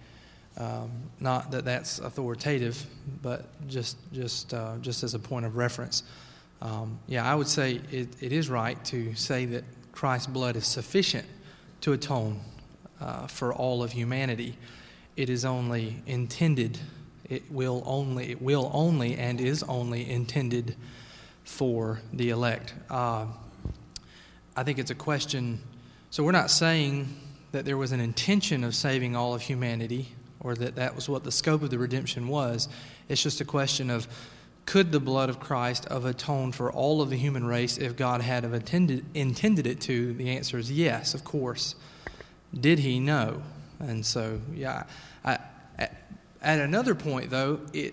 Um, 0.58 0.90
not 1.20 1.50
that 1.50 1.66
that's 1.66 1.98
authoritative, 1.98 2.86
but 3.20 3.44
just 3.68 3.98
just 4.10 4.54
uh, 4.54 4.76
just 4.80 5.02
as 5.02 5.12
a 5.12 5.18
point 5.18 5.44
of 5.44 5.56
reference. 5.56 6.02
Um, 6.62 6.98
yeah, 7.06 7.30
I 7.30 7.34
would 7.34 7.48
say 7.48 7.82
it, 7.92 8.08
it 8.22 8.32
is 8.32 8.48
right 8.48 8.82
to 8.86 9.14
say 9.14 9.44
that 9.46 9.64
Christ's 9.92 10.28
blood 10.28 10.56
is 10.56 10.66
sufficient 10.66 11.26
to 11.82 11.92
atone 11.92 12.40
uh, 13.00 13.26
for 13.26 13.52
all 13.52 13.82
of 13.82 13.92
humanity. 13.92 14.56
it 15.16 15.30
is 15.30 15.44
only 15.44 16.02
intended, 16.06 16.78
it 17.28 17.50
will 17.50 17.83
only, 17.87 18.30
it 18.30 18.40
will 18.40 18.71
only, 18.73 19.16
and 19.16 19.40
is 19.40 19.62
only 19.64 20.09
intended 20.09 20.76
for 21.45 22.00
the 22.12 22.30
elect. 22.30 22.75
Uh, 22.90 23.26
I 24.56 24.62
think 24.62 24.78
it's 24.78 24.90
a 24.90 24.97
question. 24.97 25.61
So 26.11 26.25
we're 26.25 26.33
not 26.33 26.50
saying 26.50 27.14
that 27.52 27.64
there 27.64 27.76
was 27.76 27.92
an 27.92 28.00
intention 28.00 28.64
of 28.64 28.75
saving 28.75 29.16
all 29.16 29.35
of 29.35 29.42
humanity 29.42 30.09
or 30.40 30.54
that 30.54 30.76
that 30.76 30.95
was 30.95 31.09
what 31.09 31.25
the 31.25 31.33
scope 31.33 31.62
of 31.62 31.71
the 31.71 31.78
redemption 31.78 32.28
was. 32.28 32.68
It's 33.09 33.23
just 33.23 33.40
a 33.40 33.45
question 33.45 33.90
of 33.90 34.06
could 34.66 34.90
the 34.90 35.00
blood 35.00 35.30
of 35.30 35.38
Christ 35.38 35.87
have 35.88 36.04
atoned 36.04 36.56
for 36.56 36.73
all 36.73 37.00
of 37.00 37.09
the 37.09 37.16
human 37.16 37.47
race 37.47 37.78
if 37.78 37.97
God 37.97 38.21
had 38.21 38.42
have 38.42 38.52
intended, 38.52 39.04
intended 39.14 39.66
it 39.66 39.80
to? 39.83 40.12
The 40.14 40.30
answer 40.30 40.59
is 40.59 40.71
yes, 40.71 41.14
of 41.14 41.23
course. 41.23 41.76
Did 42.52 42.80
he? 42.80 42.99
know? 42.99 43.42
And 43.78 44.04
so, 44.04 44.40
yeah. 44.52 44.85
At, 46.46 46.60
another 46.60 46.94
point, 46.94 47.28
though, 47.28 47.58
it, 47.72 47.92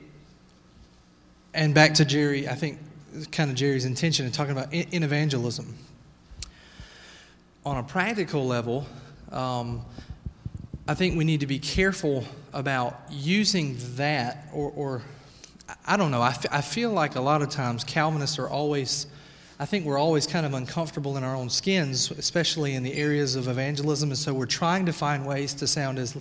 and 1.55 1.74
back 1.74 1.95
to 1.95 2.05
Jerry, 2.05 2.48
I 2.48 2.53
think 2.53 2.77
kind 3.31 3.50
of 3.50 3.55
Jerry's 3.55 3.83
intention 3.83 4.27
in 4.27 4.31
talking 4.31 4.51
about 4.51 4.72
in 4.72 5.01
evangelism. 5.01 5.75
On 7.65 7.77
a 7.77 7.83
practical 7.83 8.45
level, 8.45 8.86
um, 9.31 9.83
I 10.88 10.93
think 10.93 11.17
we 11.17 11.24
need 11.24 11.39
to 11.39 11.48
be 11.48 11.57
careful 11.57 12.25
about 12.53 13.01
using 13.10 13.75
that, 13.95 14.50
or, 14.53 14.72
or 14.75 15.01
I 15.88 15.98
don't 15.98 16.12
know. 16.12 16.22
I, 16.22 16.29
f- 16.29 16.45
I 16.51 16.62
feel 16.62 16.91
like 16.91 17.15
a 17.15 17.22
lot 17.22 17.41
of 17.41 17.50
times 17.50 17.83
Calvinists 17.83 18.38
are 18.38 18.50
always, 18.50 19.07
I 19.60 19.65
think 19.65 19.83
we're 19.83 19.98
always 19.98 20.27
kind 20.27 20.45
of 20.45 20.53
uncomfortable 20.53 21.17
in 21.17 21.24
our 21.24 21.36
own 21.36 21.50
skins, 21.50 22.12
especially 22.12 22.75
in 22.75 22.83
the 22.83 22.93
areas 22.93 23.36
of 23.36 23.48
evangelism, 23.48 24.12
and 24.12 24.17
so 24.17 24.31
we're 24.31 24.45
trying 24.45 24.86
to 24.86 24.93
find 24.93 25.25
ways 25.25 25.55
to 25.55 25.65
sound 25.65 25.98
as 25.98 26.15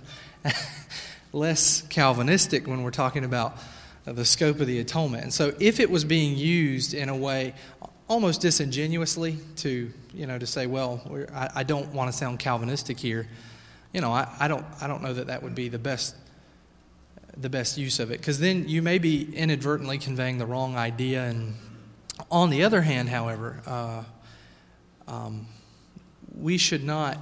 less 1.33 1.83
Calvinistic 1.83 2.67
when 2.67 2.83
we're 2.83 2.91
talking 2.91 3.25
about 3.25 3.57
the 4.05 4.25
scope 4.25 4.61
of 4.61 4.67
the 4.67 4.81
atonement. 4.81 5.23
And 5.23 5.33
so 5.33 5.55
if 5.61 5.81
it 5.81 5.91
was 5.91 6.05
being 6.05 6.37
used 6.37 6.95
in 6.95 7.09
a 7.09 7.17
way 7.17 7.55
almost 8.09 8.41
disingenuously 8.41 9.39
to, 9.57 9.91
you 10.13 10.27
know, 10.27 10.39
to 10.39 10.47
say, 10.47 10.67
well, 10.67 11.01
I, 11.33 11.51
I, 11.57 11.63
don't 11.63 11.93
want 11.95 12.11
to 12.11 12.17
sound 12.17 12.39
Calvinistic 12.39 12.99
here, 12.99 13.29
you 13.93 14.01
know, 14.01 14.13
I, 14.13 14.29
I, 14.41 14.49
don't, 14.49 14.67
I 14.81 14.87
don't 14.87 15.03
know 15.03 15.15
that 15.15 15.29
that 15.29 15.43
would 15.43 15.55
be 15.55 15.69
the 15.69 15.79
best, 15.79 16.17
the 17.37 17.49
best 17.49 17.79
use 17.79 18.01
of 18.01 18.11
it. 18.11 18.19
Because 18.19 18.39
then 18.41 18.69
you 18.69 18.83
may 18.83 18.99
be 18.99 19.35
inadvertently 19.35 19.99
conveying 19.99 20.39
the 20.39 20.47
wrong 20.47 20.77
idea. 20.77 21.25
And 21.25 21.55
on 22.31 22.51
the 22.51 22.65
other 22.65 22.83
hand, 22.83 23.09
however, 23.09 23.63
uh, 23.67 24.03
um, 25.07 25.47
we 26.35 26.59
should 26.59 26.85
not 26.85 27.19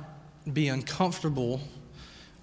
be 0.50 0.68
uncomfortable 0.68 1.60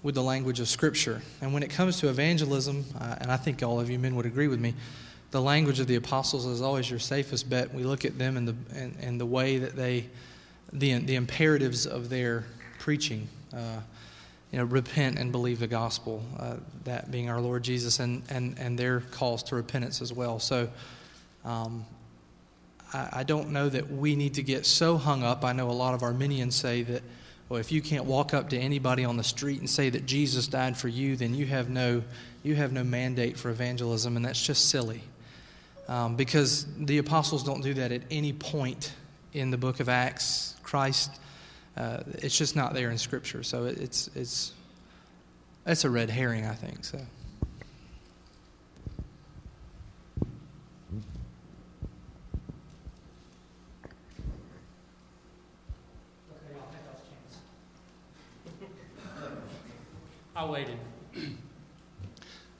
with 0.02 0.14
the 0.14 0.22
language 0.22 0.60
of 0.60 0.68
Scripture. 0.68 1.22
And 1.40 1.52
when 1.52 1.62
it 1.62 1.70
comes 1.70 1.98
to 2.00 2.08
evangelism, 2.08 2.84
uh, 3.00 3.16
and 3.20 3.30
I 3.30 3.36
think 3.36 3.62
all 3.62 3.80
of 3.80 3.90
you 3.90 3.98
men 3.98 4.14
would 4.16 4.26
agree 4.26 4.48
with 4.48 4.60
me, 4.60 4.74
the 5.30 5.42
language 5.42 5.80
of 5.80 5.86
the 5.86 5.96
apostles 5.96 6.46
is 6.46 6.62
always 6.62 6.88
your 6.88 6.98
safest 6.98 7.50
bet. 7.50 7.74
We 7.74 7.82
look 7.82 8.04
at 8.04 8.18
them 8.18 8.36
and 8.36 8.48
the, 8.48 8.54
and, 8.74 8.96
and 9.00 9.20
the 9.20 9.26
way 9.26 9.58
that 9.58 9.76
they, 9.76 10.06
the, 10.72 10.94
the 10.94 11.16
imperatives 11.16 11.86
of 11.86 12.08
their 12.08 12.44
preaching. 12.78 13.28
Uh, 13.52 13.80
you 14.52 14.58
know, 14.58 14.64
repent 14.64 15.18
and 15.18 15.30
believe 15.30 15.58
the 15.58 15.66
gospel, 15.66 16.22
uh, 16.38 16.54
that 16.84 17.10
being 17.10 17.28
our 17.28 17.40
Lord 17.40 17.62
Jesus, 17.62 18.00
and, 18.00 18.22
and, 18.30 18.58
and 18.58 18.78
their 18.78 19.00
calls 19.00 19.42
to 19.44 19.56
repentance 19.56 20.00
as 20.00 20.12
well. 20.12 20.38
So 20.38 20.70
um, 21.44 21.84
I, 22.94 23.08
I 23.12 23.22
don't 23.24 23.50
know 23.50 23.68
that 23.68 23.90
we 23.90 24.16
need 24.16 24.34
to 24.34 24.42
get 24.42 24.64
so 24.64 24.96
hung 24.96 25.22
up. 25.22 25.44
I 25.44 25.52
know 25.52 25.70
a 25.70 25.72
lot 25.72 25.92
of 25.92 26.02
Arminians 26.02 26.54
say 26.54 26.82
that 26.84 27.02
well, 27.48 27.58
if 27.58 27.72
you 27.72 27.80
can't 27.80 28.04
walk 28.04 28.34
up 28.34 28.50
to 28.50 28.58
anybody 28.58 29.04
on 29.04 29.16
the 29.16 29.24
street 29.24 29.60
and 29.60 29.68
say 29.68 29.88
that 29.88 30.04
Jesus 30.04 30.46
died 30.46 30.76
for 30.76 30.88
you, 30.88 31.16
then 31.16 31.34
you 31.34 31.46
have 31.46 31.70
no, 31.70 32.02
you 32.42 32.54
have 32.54 32.72
no 32.72 32.84
mandate 32.84 33.38
for 33.38 33.50
evangelism, 33.50 34.16
and 34.16 34.24
that's 34.24 34.44
just 34.44 34.68
silly. 34.68 35.00
Um, 35.88 36.16
because 36.16 36.66
the 36.76 36.98
apostles 36.98 37.42
don't 37.42 37.62
do 37.62 37.72
that 37.74 37.90
at 37.90 38.02
any 38.10 38.34
point 38.34 38.92
in 39.32 39.50
the 39.50 39.56
book 39.56 39.80
of 39.80 39.88
Acts. 39.88 40.54
Christ, 40.62 41.10
uh, 41.78 42.02
it's 42.18 42.36
just 42.36 42.54
not 42.54 42.74
there 42.74 42.90
in 42.90 42.98
Scripture. 42.98 43.42
So 43.42 43.64
it's, 43.64 44.10
it's, 44.14 44.52
it's 45.66 45.84
a 45.84 45.90
red 45.90 46.10
herring, 46.10 46.44
I 46.44 46.52
think. 46.52 46.84
So. 46.84 47.00
I 60.38 60.44
waited. 60.44 60.78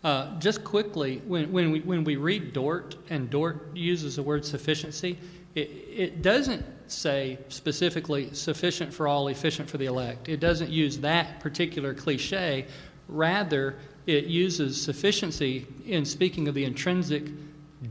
Uh, 0.02 0.27
just 0.38 0.64
quickly, 0.64 1.22
when, 1.26 1.52
when, 1.52 1.70
we, 1.70 1.80
when 1.80 2.04
we 2.04 2.16
read 2.16 2.52
Dort, 2.52 2.96
and 3.10 3.30
Dort 3.30 3.76
uses 3.76 4.16
the 4.16 4.22
word 4.22 4.44
sufficiency, 4.44 5.18
it, 5.54 5.60
it 5.60 6.22
doesn't 6.22 6.64
say 6.90 7.38
specifically 7.48 8.32
sufficient 8.32 8.92
for 8.92 9.06
all, 9.06 9.28
efficient 9.28 9.68
for 9.68 9.78
the 9.78 9.86
elect. 9.86 10.28
It 10.28 10.40
doesn't 10.40 10.70
use 10.70 10.98
that 10.98 11.40
particular 11.40 11.94
cliche. 11.94 12.66
Rather, 13.08 13.76
it 14.06 14.24
uses 14.24 14.80
sufficiency 14.80 15.66
in 15.86 16.04
speaking 16.04 16.48
of 16.48 16.54
the 16.54 16.64
intrinsic 16.64 17.24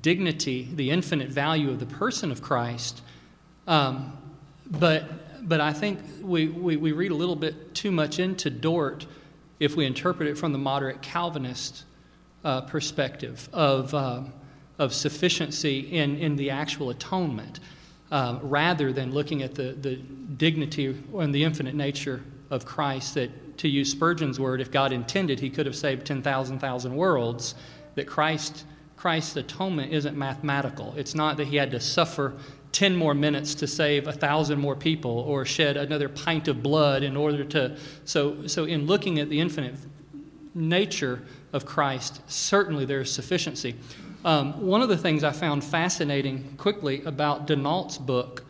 dignity, 0.01 0.69
the 0.73 0.91
infinite 0.91 1.29
value 1.29 1.69
of 1.69 1.79
the 1.79 1.85
person 1.85 2.31
of 2.31 2.41
Christ. 2.41 3.01
Um, 3.67 4.17
but, 4.65 5.47
but 5.47 5.61
I 5.61 5.73
think 5.73 5.99
we, 6.21 6.47
we, 6.47 6.77
we 6.77 6.91
read 6.91 7.11
a 7.11 7.15
little 7.15 7.35
bit 7.35 7.75
too 7.75 7.91
much 7.91 8.19
into 8.19 8.49
Dort 8.49 9.05
if 9.59 9.75
we 9.75 9.85
interpret 9.85 10.29
it 10.29 10.37
from 10.37 10.51
the 10.51 10.57
moderate 10.57 11.01
Calvinist 11.01 11.83
uh, 12.43 12.61
perspective 12.61 13.49
of, 13.53 13.93
um, 13.93 14.33
of 14.79 14.93
sufficiency 14.93 15.79
in, 15.79 16.17
in 16.17 16.35
the 16.35 16.49
actual 16.49 16.89
atonement, 16.89 17.59
uh, 18.11 18.39
rather 18.41 18.93
than 18.93 19.11
looking 19.11 19.41
at 19.41 19.55
the, 19.55 19.73
the 19.73 19.95
dignity 19.95 20.95
and 21.17 21.33
the 21.33 21.43
infinite 21.43 21.75
nature 21.75 22.23
of 22.49 22.65
Christ. 22.65 23.15
That, 23.15 23.57
to 23.57 23.67
use 23.67 23.91
Spurgeon's 23.91 24.39
word, 24.39 24.61
if 24.61 24.71
God 24.71 24.93
intended, 24.93 25.39
he 25.39 25.49
could 25.49 25.65
have 25.65 25.75
saved 25.75 26.05
10,000 26.05 26.59
thousand 26.59 26.95
worlds. 26.95 27.55
That 27.95 28.07
Christ, 28.07 28.65
Christ's 28.95 29.35
atonement 29.35 29.91
isn't 29.91 30.15
mathematical. 30.15 30.93
It's 30.95 31.15
not 31.15 31.37
that 31.37 31.47
he 31.47 31.55
had 31.55 31.71
to 31.71 31.79
suffer 31.79 32.35
10 32.71 32.95
more 32.95 33.15
minutes 33.15 33.55
to 33.55 33.67
save 33.67 34.07
a 34.07 34.13
thousand 34.13 34.59
more 34.59 34.75
people 34.75 35.11
or 35.11 35.45
shed 35.45 35.77
another 35.77 36.07
pint 36.07 36.47
of 36.47 36.61
blood 36.61 37.01
in 37.01 37.17
order 37.17 37.43
to. 37.43 37.77
So, 38.05 38.45
so 38.47 38.65
in 38.65 38.85
looking 38.85 39.19
at 39.19 39.29
the 39.29 39.39
infinite 39.39 39.75
nature 40.57 41.21
of 41.53 41.65
Christ, 41.65 42.21
certainly 42.27 42.85
there 42.85 43.01
is 43.01 43.11
sufficiency. 43.11 43.75
Um, 44.25 44.65
one 44.65 44.81
of 44.81 44.89
the 44.89 44.97
things 44.97 45.23
I 45.23 45.31
found 45.31 45.63
fascinating 45.63 46.55
quickly 46.57 47.03
about 47.03 47.47
Denault's 47.47 47.97
book 47.97 48.43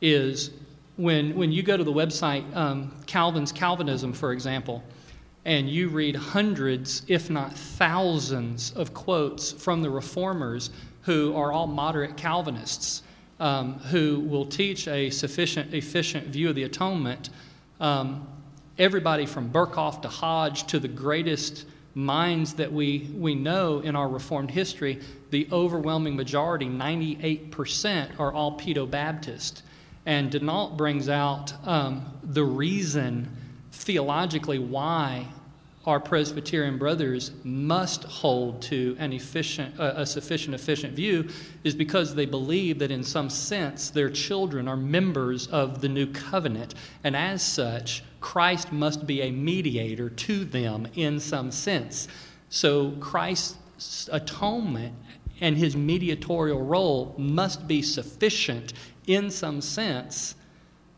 is 0.00 0.50
when, 0.96 1.36
when 1.36 1.52
you 1.52 1.62
go 1.62 1.76
to 1.76 1.84
the 1.84 1.92
website 1.92 2.54
um, 2.54 2.92
Calvin's 3.06 3.52
Calvinism, 3.52 4.12
for 4.12 4.32
example, 4.32 4.82
and 5.44 5.68
you 5.68 5.88
read 5.88 6.16
hundreds, 6.16 7.02
if 7.08 7.30
not 7.30 7.54
thousands, 7.54 8.72
of 8.72 8.92
quotes 8.94 9.52
from 9.52 9.82
the 9.82 9.90
reformers 9.90 10.70
who 11.02 11.34
are 11.34 11.52
all 11.52 11.66
moderate 11.66 12.16
Calvinists 12.16 13.02
um, 13.42 13.74
who 13.90 14.20
will 14.20 14.46
teach 14.46 14.86
a 14.86 15.10
sufficient, 15.10 15.74
efficient 15.74 16.28
view 16.28 16.48
of 16.48 16.54
the 16.54 16.62
atonement. 16.62 17.28
Um, 17.80 18.28
everybody 18.78 19.26
from 19.26 19.50
Berkhof 19.50 20.02
to 20.02 20.08
Hodge 20.08 20.66
to 20.68 20.78
the 20.78 20.88
greatest 20.88 21.66
minds 21.94 22.54
that 22.54 22.72
we, 22.72 23.10
we 23.14 23.34
know 23.34 23.80
in 23.80 23.94
our 23.96 24.08
Reformed 24.08 24.50
history, 24.50 25.00
the 25.30 25.46
overwhelming 25.52 26.16
majority, 26.16 26.66
98%, 26.66 28.18
are 28.18 28.32
all 28.32 28.58
Pedo 28.58 28.90
Baptist. 28.90 29.62
And 30.06 30.30
Denault 30.30 30.76
brings 30.76 31.08
out 31.08 31.52
um, 31.66 32.06
the 32.22 32.44
reason 32.44 33.36
theologically 33.72 34.58
why 34.58 35.26
our 35.84 35.98
Presbyterian 35.98 36.78
brothers 36.78 37.32
must 37.42 38.04
hold 38.04 38.62
to 38.62 38.96
an 38.98 39.12
efficient, 39.12 39.78
uh, 39.78 39.94
a 39.96 40.06
sufficient, 40.06 40.54
efficient 40.54 40.94
view 40.94 41.28
is 41.64 41.74
because 41.74 42.14
they 42.14 42.26
believe 42.26 42.78
that 42.78 42.92
in 42.92 43.02
some 43.02 43.28
sense 43.28 43.90
their 43.90 44.08
children 44.08 44.68
are 44.68 44.76
members 44.76 45.48
of 45.48 45.80
the 45.80 45.88
new 45.88 46.06
covenant, 46.06 46.74
and 47.02 47.16
as 47.16 47.42
such, 47.42 48.04
Christ 48.22 48.72
must 48.72 49.06
be 49.06 49.20
a 49.20 49.30
mediator 49.30 50.08
to 50.08 50.44
them 50.44 50.88
in 50.94 51.20
some 51.20 51.50
sense. 51.50 52.08
So 52.48 52.92
Christ's 52.92 54.08
atonement 54.10 54.94
and 55.40 55.56
his 55.56 55.76
mediatorial 55.76 56.62
role 56.62 57.14
must 57.18 57.66
be 57.66 57.82
sufficient 57.82 58.72
in 59.06 59.30
some 59.30 59.60
sense 59.60 60.36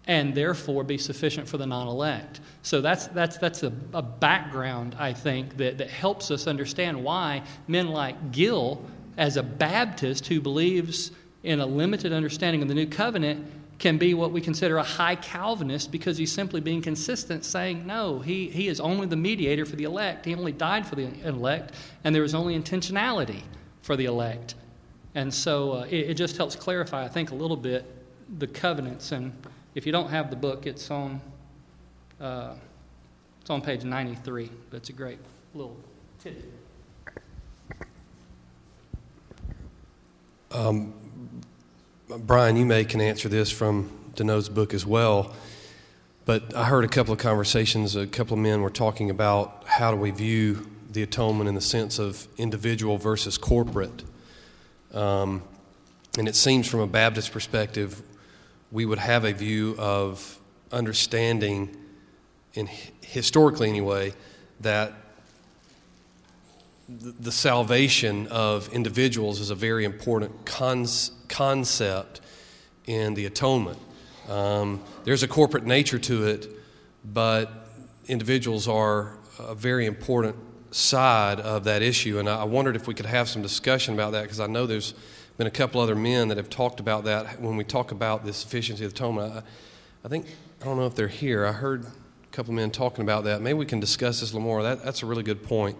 and 0.07 0.35
therefore 0.35 0.85
be 0.85 0.99
sufficient 0.99 1.49
for 1.49 1.57
the 1.57 1.67
non 1.67 1.89
elect. 1.89 2.41
So 2.63 2.81
that's, 2.81 3.07
that's, 3.09 3.39
that's 3.39 3.63
a, 3.63 3.73
a, 3.95 4.03
background, 4.03 4.95
I 4.99 5.15
think, 5.15 5.57
that, 5.57 5.79
that 5.79 5.89
helps 5.89 6.31
us 6.31 6.47
understand 6.47 7.03
why 7.03 7.43
men 7.67 7.89
like 7.89 8.33
Gill, 8.33 8.85
as 9.17 9.37
a 9.37 9.43
Baptist 9.43 10.27
who 10.27 10.41
believes 10.41 11.11
in 11.43 11.61
a 11.61 11.67
limited 11.67 12.13
understanding 12.13 12.61
of 12.61 12.69
the 12.69 12.75
new 12.75 12.87
covenant, 12.87 13.47
can 13.79 13.99
be 13.99 14.15
what 14.15 14.31
we 14.31 14.41
consider 14.41 14.77
a 14.77 14.83
high 14.83 15.17
Calvinist 15.17 15.91
because 15.91 16.17
he's 16.17 16.33
simply 16.33 16.61
being 16.61 16.81
consistent, 16.81 17.45
saying, 17.45 17.87
no, 17.87 18.21
he, 18.21 18.49
he 18.49 18.69
is 18.69 18.81
only 18.81 19.07
the 19.07 19.17
mediator 19.17 19.67
for 19.67 19.77
the 19.77 19.85
elect. 19.85 20.25
He 20.25 20.35
only 20.35 20.53
died 20.53 20.87
for 20.87 20.95
the 20.95 21.09
elect, 21.27 21.75
and 22.05 22.15
there 22.15 22.25
is 22.25 22.35
only 22.35 22.59
intentionality 22.59 23.43
for 23.83 23.97
the 23.97 24.05
elect. 24.05 24.55
And 25.15 25.33
so 25.33 25.73
uh, 25.73 25.87
it, 25.89 26.11
it, 26.11 26.15
just 26.15 26.37
helps 26.37 26.57
clarify, 26.57 27.05
I 27.05 27.09
think, 27.09 27.31
a 27.31 27.35
little 27.35 27.57
bit 27.57 27.85
the 28.39 28.47
covenants. 28.47 29.13
And 29.13 29.33
if 29.75 29.87
you 29.87 29.93
don't 29.93 30.09
have 30.09 30.31
the 30.31 30.37
book, 30.37 30.67
it's 30.67 30.91
on, 30.91 31.21
uh, 32.21 32.55
it's 33.41 33.51
on 33.51 33.61
page 33.61 33.85
93. 33.85 34.51
That's 34.71 34.89
a 34.89 34.93
great 34.93 35.19
little 35.55 35.77
tidbit. 36.21 36.53
Um, 40.51 40.95
Brian, 42.19 42.57
you 42.57 42.65
may 42.65 42.85
can 42.85 43.01
answer 43.01 43.29
this 43.29 43.51
from 43.51 43.91
Denault's 44.15 44.49
book 44.49 44.73
as 44.73 44.87
well. 44.87 45.35
But 46.25 46.55
I 46.55 46.65
heard 46.65 46.85
a 46.85 46.89
couple 46.89 47.13
of 47.13 47.19
conversations, 47.19 47.97
a 47.97 48.07
couple 48.07 48.35
of 48.35 48.41
men 48.41 48.63
were 48.63 48.71
talking 48.71 49.11
about 49.11 49.65
how 49.67 49.91
do 49.91 49.97
we 49.97 50.11
view 50.11 50.71
the 50.91 51.03
atonement 51.03 51.49
in 51.49 51.55
the 51.55 51.61
sense 51.61 51.99
of 51.99 52.29
individual 52.39 52.99
versus 52.99 53.37
corporate. 53.37 54.05
Um, 54.93 55.43
and 56.17 56.29
it 56.29 56.37
seems 56.37 56.69
from 56.69 56.81
a 56.81 56.87
Baptist 56.87 57.33
perspective, 57.33 58.01
we 58.71 58.87
would 58.87 59.01
have 59.01 59.25
a 59.25 59.33
view 59.33 59.75
of 59.77 60.39
understanding, 60.71 61.77
in 62.55 62.69
historically 63.01 63.69
anyway, 63.69 64.15
that 64.61 64.93
the 67.01 67.33
salvation 67.33 68.27
of 68.29 68.73
individuals 68.73 69.41
is 69.41 69.51
a 69.51 69.55
very 69.55 69.85
important 69.85 70.47
concept 70.47 72.21
in 72.87 73.15
the 73.15 73.27
atonement. 73.27 73.79
Um, 74.29 74.83
there's 75.05 75.23
a 75.23 75.29
corporate 75.29 75.65
nature 75.65 75.99
to 75.99 76.27
it, 76.27 76.49
but 77.05 77.51
individuals 78.07 78.69
are 78.69 79.17
a 79.39 79.55
very 79.55 79.87
important 79.87 80.37
side 80.71 81.41
of 81.41 81.65
that 81.65 81.83
issue. 81.83 82.19
And 82.19 82.29
I 82.29 82.45
wondered 82.45 82.77
if 82.77 82.87
we 82.87 82.95
could 82.95 83.07
have 83.07 83.29
some 83.29 83.43
discussion 83.43 83.95
about 83.95 84.13
that 84.13 84.23
because 84.23 84.41
I 84.41 84.47
know 84.47 84.67
there's 84.67 84.95
been 85.37 85.47
a 85.47 85.51
couple 85.51 85.81
other 85.81 85.97
men 85.97 86.29
that 86.29 86.37
have 86.37 86.51
talked 86.51 86.81
about 86.81 87.05
that 87.05 87.41
when 87.41 87.57
we 87.57 87.65
talk 87.65 87.91
about 87.91 88.25
the 88.25 88.33
sufficiency 88.33 88.85
of 88.85 88.93
the 88.93 88.97
atonement. 88.97 89.35
I, 89.35 89.43
I 90.05 90.09
think, 90.09 90.27
I 90.63 90.65
don't 90.65 90.77
know 90.77 90.87
if 90.87 90.95
they're 90.95 91.09
here. 91.09 91.45
I 91.45 91.53
heard 91.53 91.85
a 91.85 92.31
couple 92.31 92.55
men 92.55 92.71
talking 92.71 93.03
about 93.03 93.25
that. 93.25 93.41
Maybe 93.41 93.59
we 93.59 93.67
can 93.67 93.81
discuss 93.81 94.21
this 94.21 94.31
a 94.31 94.35
little 94.35 94.47
more. 94.47 94.63
That, 94.63 94.85
that's 94.85 95.03
a 95.03 95.07
really 95.07 95.25
good 95.25 95.43
point. 95.43 95.77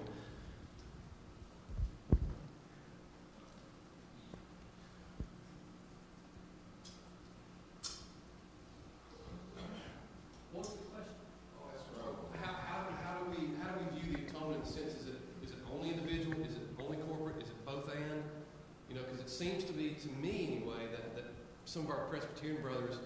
some 21.75 21.87
of 21.87 21.91
our 21.91 22.07
Presbyterian 22.45 22.63
brothers 22.63 22.99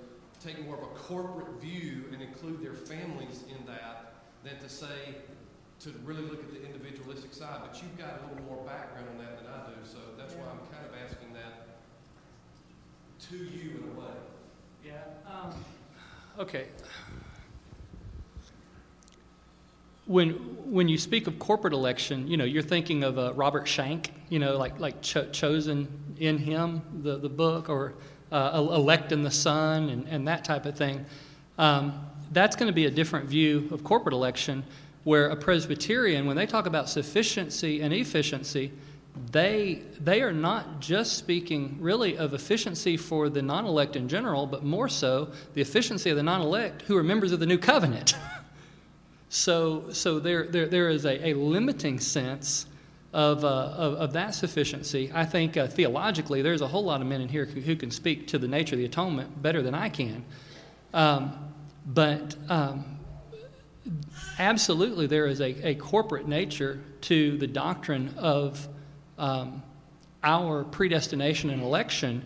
take 0.45 0.65
more 0.65 0.77
of 0.77 0.83
a 0.83 0.87
corporate 0.87 1.61
view 1.61 2.05
and 2.13 2.23
include 2.23 2.63
their 2.63 2.75
families 2.75 3.45
in 3.49 3.65
that 3.67 4.15
than 4.45 4.59
to 4.59 4.69
say, 4.69 5.17
to 5.81 5.91
really 6.05 6.23
look 6.23 6.41
at 6.41 6.53
the 6.53 6.65
individualistic 6.65 7.33
side. 7.33 7.61
But 7.65 7.81
you've 7.83 7.97
got 7.99 8.21
a 8.21 8.29
little 8.29 8.45
more 8.45 8.65
background 8.65 9.09
on 9.11 9.19
that 9.19 9.39
than 9.39 9.47
I 9.53 9.69
do, 9.69 9.75
so 9.85 9.99
that's 10.17 10.35
why 10.35 10.45
I'm 10.51 10.59
kind 10.73 10.87
of 10.87 10.93
asking 11.05 11.33
that 11.35 11.67
to 13.31 13.37
you 13.37 13.83
in 13.83 13.97
a 13.97 14.01
way. 14.01 14.15
Yeah. 14.85 14.93
Um, 15.27 15.55
okay. 16.39 16.67
When, 20.07 20.31
when 20.73 20.89
you 20.89 20.97
speak 20.97 21.27
of 21.27 21.39
corporate 21.39 21.75
election, 21.75 22.29
you 22.29 22.37
know, 22.37 22.45
you're 22.45 22.63
thinking 22.63 23.05
of 23.05 23.19
uh, 23.19 23.35
Robert 23.35 23.69
Shank, 23.69 24.13
you 24.31 24.39
know, 24.39 24.57
like, 24.57 24.81
like 24.81 25.03
cho- 25.03 25.29
chosen 25.31 26.17
in 26.19 26.39
him, 26.39 26.81
the, 27.03 27.19
the 27.19 27.29
book, 27.29 27.69
or 27.69 27.95
uh, 28.33 28.51
Elect 28.55 29.13
in 29.13 29.23
the 29.23 29.31
Son 29.31 29.89
and, 29.89 30.07
and 30.09 30.29
that 30.29 30.45
type 30.45 30.67
of 30.67 30.77
thing. 30.77 31.05
Um, 31.59 32.07
that's 32.31 32.57
going 32.57 32.69
to 32.69 32.75
be 32.75 32.87
a 32.87 32.91
different 32.91 33.27
view 33.27 33.69
of 33.73 33.83
corporate 33.85 34.15
election, 34.15 34.65
where 35.05 35.29
a 35.29 35.37
Presbyterian, 35.37 36.27
when 36.27 36.37
they 36.37 36.47
talk 36.47 36.67
about 36.67 36.89
sufficiency 36.89 37.81
and 37.81 37.93
efficiency, 37.95 38.73
they, 39.33 39.83
they 40.01 40.23
are 40.23 40.33
not 40.33 40.81
just 40.81 41.17
speaking 41.17 41.77
really 41.81 42.17
of 42.17 42.35
efficiency 42.35 42.97
for 42.97 43.29
the 43.29 43.43
non 43.43 43.67
elect 43.67 43.97
in 43.97 44.09
general, 44.09 44.47
but 44.47 44.65
more 44.65 44.89
so 44.89 45.31
the 45.55 45.61
efficiency 45.61 46.11
of 46.11 46.17
the 46.17 46.23
non 46.23 46.41
elect 46.41 46.83
who 46.83 46.97
are 46.97 47.03
members 47.03 47.33
of 47.33 47.41
the 47.41 47.47
new 47.47 47.59
covenant. 47.59 48.15
so 49.29 49.91
so 49.91 50.19
there, 50.21 50.45
there, 50.45 50.67
there 50.67 50.89
is 50.89 51.05
a, 51.05 51.31
a 51.31 51.35
limiting 51.35 51.99
sense 51.99 52.67
of, 53.13 53.45
uh, 53.45 53.49
of, 53.49 53.95
of, 53.95 54.13
that 54.13 54.35
sufficiency, 54.35 55.11
I 55.15 55.25
think 55.25 55.57
uh, 55.57 55.67
theologically 55.67 56.43
there's 56.43 56.61
a 56.61 56.69
whole 56.69 56.85
lot 56.85 57.01
of 57.01 57.07
men 57.07 57.21
in 57.23 57.29
here 57.29 57.47
who, 57.47 57.61
who, 57.61 57.75
can 57.75 57.91
speak 57.91 58.29
to 58.29 58.39
the 58.39 58.49
nature 58.49 58.75
of 58.75 58.81
the 58.81 58.85
atonement 58.85 59.41
better 59.41 59.63
than 59.63 59.75
I 59.75 59.89
can. 59.89 60.25
Um, 60.93 61.33
but 61.87 62.37
um, 62.51 62.99
absolutely, 64.39 65.07
there 65.07 65.27
is 65.27 65.41
a, 65.41 65.69
a, 65.69 65.75
corporate 65.75 66.29
nature 66.29 66.81
to 67.03 67.39
the 67.39 67.47
doctrine 67.47 68.15
of 68.19 68.69
um, 69.17 69.63
our 70.23 70.65
predestination 70.65 71.49
and 71.49 71.63
election, 71.63 72.23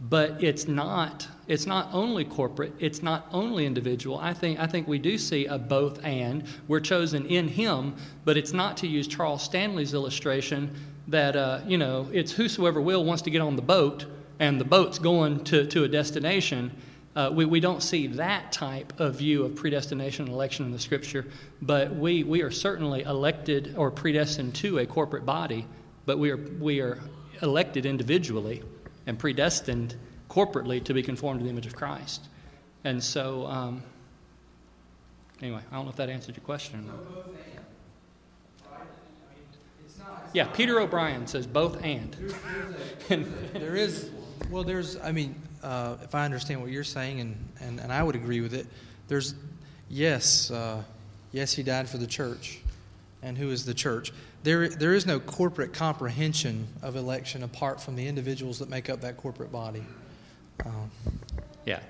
but 0.00 0.44
it's 0.44 0.68
not 0.68 1.26
it's 1.48 1.66
not 1.66 1.88
only 1.92 2.24
corporate, 2.24 2.72
it's 2.78 3.02
not 3.02 3.26
only 3.32 3.66
individual. 3.66 4.18
I 4.18 4.34
think, 4.34 4.58
I 4.58 4.66
think 4.66 4.88
we 4.88 4.98
do 4.98 5.16
see 5.16 5.46
a 5.46 5.58
both 5.58 6.04
and. 6.04 6.44
We're 6.66 6.80
chosen 6.80 7.26
in 7.26 7.48
Him, 7.48 7.94
but 8.24 8.36
it's 8.36 8.52
not 8.52 8.76
to 8.78 8.86
use 8.86 9.06
Charles 9.06 9.42
Stanley's 9.42 9.94
illustration 9.94 10.74
that, 11.08 11.36
uh, 11.36 11.60
you 11.66 11.78
know, 11.78 12.08
it's 12.12 12.32
whosoever 12.32 12.80
will 12.80 13.04
wants 13.04 13.22
to 13.22 13.30
get 13.30 13.40
on 13.40 13.56
the 13.56 13.62
boat 13.62 14.06
and 14.38 14.60
the 14.60 14.64
boat's 14.64 14.98
going 14.98 15.44
to, 15.44 15.66
to 15.66 15.84
a 15.84 15.88
destination. 15.88 16.70
Uh, 17.14 17.30
we, 17.32 17.44
we 17.44 17.60
don't 17.60 17.82
see 17.82 18.06
that 18.08 18.52
type 18.52 18.98
of 19.00 19.14
view 19.14 19.44
of 19.44 19.54
predestination 19.54 20.26
and 20.26 20.34
election 20.34 20.66
in 20.66 20.72
the 20.72 20.78
scripture, 20.78 21.24
but 21.62 21.94
we, 21.94 22.24
we 22.24 22.42
are 22.42 22.50
certainly 22.50 23.02
elected 23.02 23.74
or 23.76 23.90
predestined 23.90 24.54
to 24.54 24.78
a 24.78 24.86
corporate 24.86 25.24
body, 25.24 25.66
but 26.04 26.18
we 26.18 26.30
are, 26.30 26.36
we 26.36 26.80
are 26.80 27.00
elected 27.40 27.86
individually 27.86 28.62
and 29.06 29.18
predestined 29.18 29.94
corporately 30.36 30.84
to 30.84 30.92
be 30.92 31.02
conformed 31.02 31.40
to 31.40 31.44
the 31.44 31.50
image 31.50 31.66
of 31.66 31.74
Christ. 31.74 32.28
And 32.84 33.02
so, 33.02 33.46
um, 33.46 33.82
anyway, 35.40 35.62
I 35.72 35.74
don't 35.74 35.86
know 35.86 35.90
if 35.90 35.96
that 35.96 36.10
answered 36.10 36.36
your 36.36 36.44
question. 36.44 36.90
Yeah, 40.34 40.44
Peter 40.48 40.78
O'Brien 40.78 41.26
says 41.26 41.46
both 41.46 41.82
and. 41.82 42.14
there 43.54 43.74
is, 43.74 44.10
well, 44.50 44.62
there's, 44.62 45.00
I 45.00 45.10
mean, 45.10 45.34
uh, 45.62 45.96
if 46.02 46.14
I 46.14 46.26
understand 46.26 46.60
what 46.60 46.70
you're 46.70 46.84
saying, 46.84 47.20
and, 47.20 47.36
and, 47.60 47.80
and 47.80 47.90
I 47.90 48.02
would 48.02 48.14
agree 48.14 48.42
with 48.42 48.52
it, 48.52 48.66
there's, 49.08 49.34
yes, 49.88 50.50
uh, 50.50 50.82
yes, 51.32 51.54
he 51.54 51.62
died 51.62 51.88
for 51.88 51.96
the 51.96 52.06
church. 52.06 52.60
And 53.22 53.38
who 53.38 53.50
is 53.50 53.64
the 53.64 53.74
church? 53.74 54.12
There, 54.42 54.68
there 54.68 54.92
is 54.92 55.06
no 55.06 55.18
corporate 55.18 55.72
comprehension 55.72 56.68
of 56.82 56.94
election 56.94 57.42
apart 57.42 57.80
from 57.80 57.96
the 57.96 58.06
individuals 58.06 58.58
that 58.58 58.68
make 58.68 58.90
up 58.90 59.00
that 59.00 59.16
corporate 59.16 59.50
body. 59.50 59.84
Um, 60.64 60.90
yeah. 61.64 61.80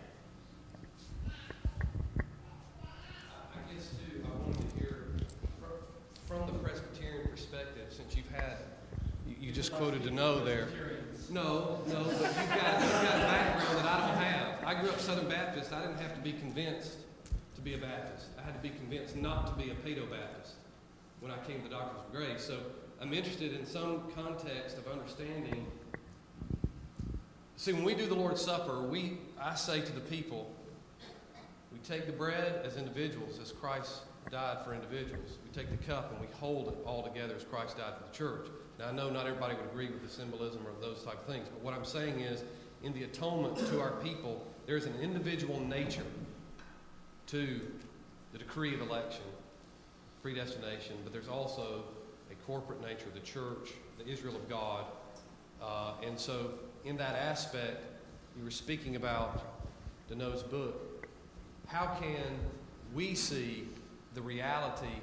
I 3.54 3.72
guess, 3.72 3.90
too, 3.90 4.24
I 4.24 4.28
wanted 4.44 4.70
to 4.70 4.76
hear 4.78 5.06
from 6.26 6.46
the 6.46 6.58
Presbyterian 6.58 7.28
perspective, 7.28 7.86
since 7.90 8.16
you've 8.16 8.28
had, 8.30 8.58
you, 9.40 9.52
just 9.52 9.72
quoted 9.72 10.02
Denault 10.02 10.44
there. 10.44 10.68
No, 11.30 11.80
no, 11.88 12.04
but 12.04 12.12
you've 12.12 12.22
got, 12.22 12.80
you've 12.80 12.92
got 12.92 13.16
a 13.16 13.20
background 13.20 13.78
that 13.78 13.86
I 13.86 13.98
don't 14.06 14.22
have. 14.22 14.64
I 14.64 14.80
grew 14.80 14.90
up 14.90 15.00
Southern 15.00 15.28
Baptist. 15.28 15.72
I 15.72 15.80
didn't 15.80 15.98
have 15.98 16.14
to 16.14 16.20
be 16.20 16.32
convinced 16.32 16.98
to 17.54 17.60
be 17.60 17.74
a 17.74 17.78
Baptist. 17.78 18.26
I 18.38 18.42
had 18.42 18.54
to 18.54 18.60
be 18.60 18.70
convinced 18.70 19.16
not 19.16 19.46
to 19.46 19.52
be 19.64 19.70
a 19.70 19.74
pedo 19.74 20.08
Baptist 20.10 20.54
when 21.20 21.32
I 21.32 21.38
came 21.38 21.62
to 21.62 21.68
Doctrines 21.68 22.04
of 22.06 22.12
Grace. 22.12 22.44
So 22.44 22.58
I'm 23.00 23.12
interested 23.12 23.54
in 23.54 23.66
some 23.66 24.02
context 24.14 24.78
of 24.78 24.86
understanding 24.86 25.66
See, 27.58 27.72
when 27.72 27.84
we 27.84 27.94
do 27.94 28.06
the 28.06 28.14
Lord's 28.14 28.42
Supper, 28.42 28.82
we, 28.82 29.16
I 29.40 29.54
say 29.54 29.80
to 29.80 29.92
the 29.92 30.00
people, 30.00 30.54
we 31.72 31.78
take 31.78 32.06
the 32.06 32.12
bread 32.12 32.60
as 32.64 32.76
individuals, 32.76 33.38
as 33.40 33.50
Christ 33.50 34.02
died 34.30 34.58
for 34.62 34.74
individuals. 34.74 35.38
We 35.42 35.50
take 35.50 35.70
the 35.70 35.86
cup 35.86 36.12
and 36.12 36.20
we 36.20 36.26
hold 36.38 36.68
it 36.68 36.76
all 36.84 37.02
together 37.02 37.34
as 37.34 37.44
Christ 37.44 37.78
died 37.78 37.94
for 37.96 38.04
the 38.10 38.14
church. 38.14 38.48
Now, 38.78 38.88
I 38.88 38.92
know 38.92 39.08
not 39.08 39.26
everybody 39.26 39.54
would 39.54 39.64
agree 39.64 39.88
with 39.88 40.02
the 40.02 40.08
symbolism 40.08 40.60
or 40.66 40.80
those 40.82 41.02
type 41.02 41.14
of 41.14 41.24
things, 41.24 41.48
but 41.48 41.62
what 41.62 41.72
I'm 41.72 41.84
saying 41.84 42.20
is, 42.20 42.44
in 42.82 42.92
the 42.92 43.04
atonement 43.04 43.56
to 43.68 43.80
our 43.80 43.92
people, 44.02 44.46
there's 44.66 44.84
an 44.84 44.94
individual 45.00 45.58
nature 45.58 46.04
to 47.28 47.60
the 48.32 48.38
decree 48.38 48.74
of 48.74 48.82
election, 48.82 49.24
predestination, 50.20 50.96
but 51.04 51.12
there's 51.12 51.28
also 51.28 51.84
a 52.30 52.34
corporate 52.46 52.82
nature, 52.82 53.06
of 53.06 53.14
the 53.14 53.20
church, 53.20 53.70
the 53.98 54.06
Israel 54.06 54.36
of 54.36 54.46
God. 54.46 54.84
Uh, 55.62 55.92
and 56.06 56.20
so 56.20 56.50
in 56.86 56.96
that 56.96 57.16
aspect, 57.16 57.82
you 58.38 58.44
were 58.44 58.50
speaking 58.50 58.96
about 58.96 59.42
Denault's 60.08 60.44
book, 60.44 61.06
how 61.66 61.96
can 62.00 62.38
we 62.94 63.14
see 63.14 63.68
the 64.14 64.22
reality 64.22 65.00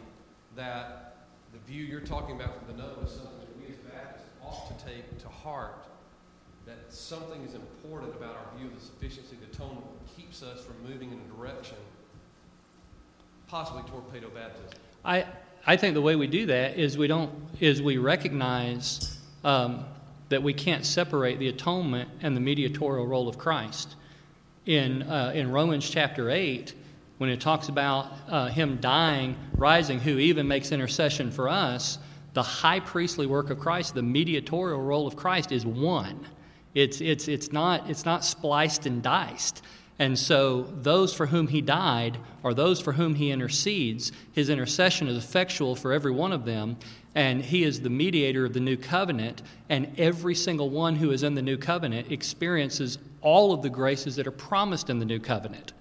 that 0.55 1.17
the 1.51 1.59
view 1.71 1.83
you're 1.83 1.99
talking 1.99 2.35
about 2.35 2.55
from 2.55 2.73
DeNo 2.73 3.05
is 3.05 3.11
something 3.11 3.37
that 3.39 3.59
we 3.59 3.73
as 3.73 3.77
Baptists 3.79 4.29
ought 4.41 4.79
to 4.79 4.85
take 4.85 5.17
to 5.19 5.27
heart? 5.27 5.85
That 6.65 6.77
something 6.87 7.43
is 7.43 7.53
important 7.53 8.15
about 8.15 8.37
our 8.37 8.57
view 8.57 8.67
of 8.67 8.75
the 8.75 8.85
sufficiency 8.85 9.35
of 9.35 9.41
the 9.41 9.47
atonement 9.47 9.85
that 9.85 10.15
keeps 10.15 10.41
us 10.41 10.63
from 10.63 10.75
moving 10.89 11.11
in 11.11 11.19
a 11.19 11.37
direction 11.37 11.75
possibly 13.47 13.83
torpedo 13.83 14.29
baptism. 14.29 14.79
I, 15.05 15.25
I 15.67 15.77
think 15.77 15.93
the 15.93 16.01
way 16.01 16.15
we 16.15 16.27
do 16.27 16.45
that 16.47 16.79
is 16.79 16.97
we 16.97 17.07
don't 17.07 17.29
is 17.59 17.81
we 17.81 17.97
recognize 17.97 19.19
um, 19.43 19.85
that 20.33 20.41
we 20.41 20.53
can't 20.53 20.83
separate 20.85 21.37
the 21.37 21.47
atonement 21.47 22.09
and 22.21 22.35
the 22.35 22.41
mediatorial 22.41 23.05
role 23.05 23.29
of 23.29 23.37
Christ. 23.37 23.95
In 24.65 25.03
uh, 25.03 25.31
in 25.35 25.51
Romans 25.51 25.87
chapter 25.87 26.29
eight, 26.29 26.73
when 27.19 27.29
it 27.29 27.39
talks 27.39 27.69
about 27.69 28.11
uh, 28.27 28.47
him 28.47 28.77
dying, 28.77 29.35
rising, 29.55 29.99
who 29.99 30.17
even 30.17 30.47
makes 30.47 30.71
intercession 30.71 31.31
for 31.31 31.49
us, 31.49 31.99
the 32.33 32.41
high 32.41 32.79
priestly 32.79 33.27
work 33.27 33.51
of 33.51 33.59
Christ, 33.59 33.93
the 33.93 34.01
mediatorial 34.01 34.81
role 34.81 35.05
of 35.05 35.15
Christ, 35.15 35.51
is 35.51 35.65
one. 35.65 36.25
It's 36.73 36.99
it's 36.99 37.27
it's 37.27 37.51
not 37.51 37.89
it's 37.89 38.05
not 38.05 38.25
spliced 38.25 38.85
and 38.85 39.03
diced. 39.03 39.61
And 39.99 40.17
so, 40.17 40.63
those 40.81 41.13
for 41.13 41.27
whom 41.27 41.47
he 41.47 41.61
died 41.61 42.17
are 42.43 42.55
those 42.55 42.81
for 42.81 42.93
whom 42.93 43.13
he 43.13 43.29
intercedes. 43.29 44.11
His 44.31 44.49
intercession 44.49 45.07
is 45.07 45.23
effectual 45.23 45.75
for 45.75 45.93
every 45.93 46.11
one 46.11 46.31
of 46.31 46.45
them, 46.45 46.77
and 47.15 47.43
he 47.43 47.63
is 47.63 47.81
the 47.81 47.89
mediator 47.89 48.45
of 48.45 48.53
the 48.53 48.59
new 48.59 48.77
covenant. 48.77 49.41
And 49.69 49.93
every 49.97 50.35
single 50.35 50.69
one 50.69 50.95
who 50.95 51.11
is 51.11 51.23
in 51.23 51.35
the 51.35 51.41
new 51.41 51.57
covenant 51.57 52.11
experiences 52.11 52.97
all 53.21 53.53
of 53.53 53.61
the 53.61 53.69
graces 53.69 54.15
that 54.15 54.27
are 54.27 54.31
promised 54.31 54.89
in 54.89 54.99
the 54.99 55.05
new 55.05 55.19
covenant. 55.19 55.73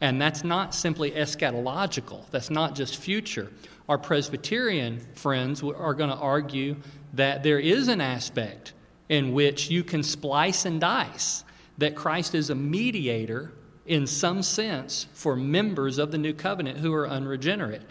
And 0.00 0.20
that's 0.20 0.44
not 0.44 0.74
simply 0.74 1.12
eschatological, 1.12 2.28
that's 2.30 2.50
not 2.50 2.74
just 2.74 2.96
future. 2.96 3.50
Our 3.88 3.98
Presbyterian 3.98 5.00
friends 5.14 5.62
are 5.62 5.94
going 5.94 6.10
to 6.10 6.16
argue 6.16 6.76
that 7.14 7.42
there 7.42 7.58
is 7.58 7.88
an 7.88 8.00
aspect 8.00 8.72
in 9.08 9.32
which 9.32 9.70
you 9.70 9.84
can 9.84 10.02
splice 10.02 10.64
and 10.64 10.80
dice 10.80 11.44
that 11.78 11.94
Christ 11.94 12.34
is 12.34 12.50
a 12.50 12.54
mediator 12.54 13.52
in 13.86 14.06
some 14.06 14.42
sense 14.42 15.06
for 15.12 15.36
members 15.36 15.98
of 15.98 16.10
the 16.10 16.18
new 16.18 16.32
covenant 16.32 16.78
who 16.78 16.92
are 16.94 17.08
unregenerate. 17.08 17.82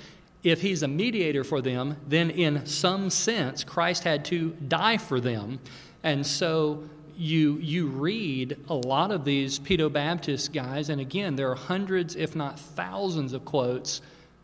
If 0.43 0.61
he's 0.61 0.83
a 0.83 0.87
mediator 0.87 1.43
for 1.43 1.61
them, 1.61 1.97
then 2.07 2.29
in 2.29 2.65
some 2.65 3.09
sense 3.09 3.63
Christ 3.63 4.03
had 4.03 4.25
to 4.25 4.49
die 4.67 4.97
for 4.97 5.19
them. 5.19 5.59
And 6.03 6.25
so 6.25 6.83
you 7.15 7.57
you 7.59 7.87
read 7.87 8.57
a 8.67 8.73
lot 8.73 9.11
of 9.11 9.23
these 9.23 9.59
pedo 9.59 9.91
Baptist 9.91 10.51
guys, 10.51 10.89
and 10.89 10.99
again, 10.99 11.35
there 11.35 11.49
are 11.51 11.55
hundreds, 11.55 12.15
if 12.15 12.35
not 12.35 12.59
thousands, 12.59 13.33
of 13.33 13.45
quotes 13.45 14.01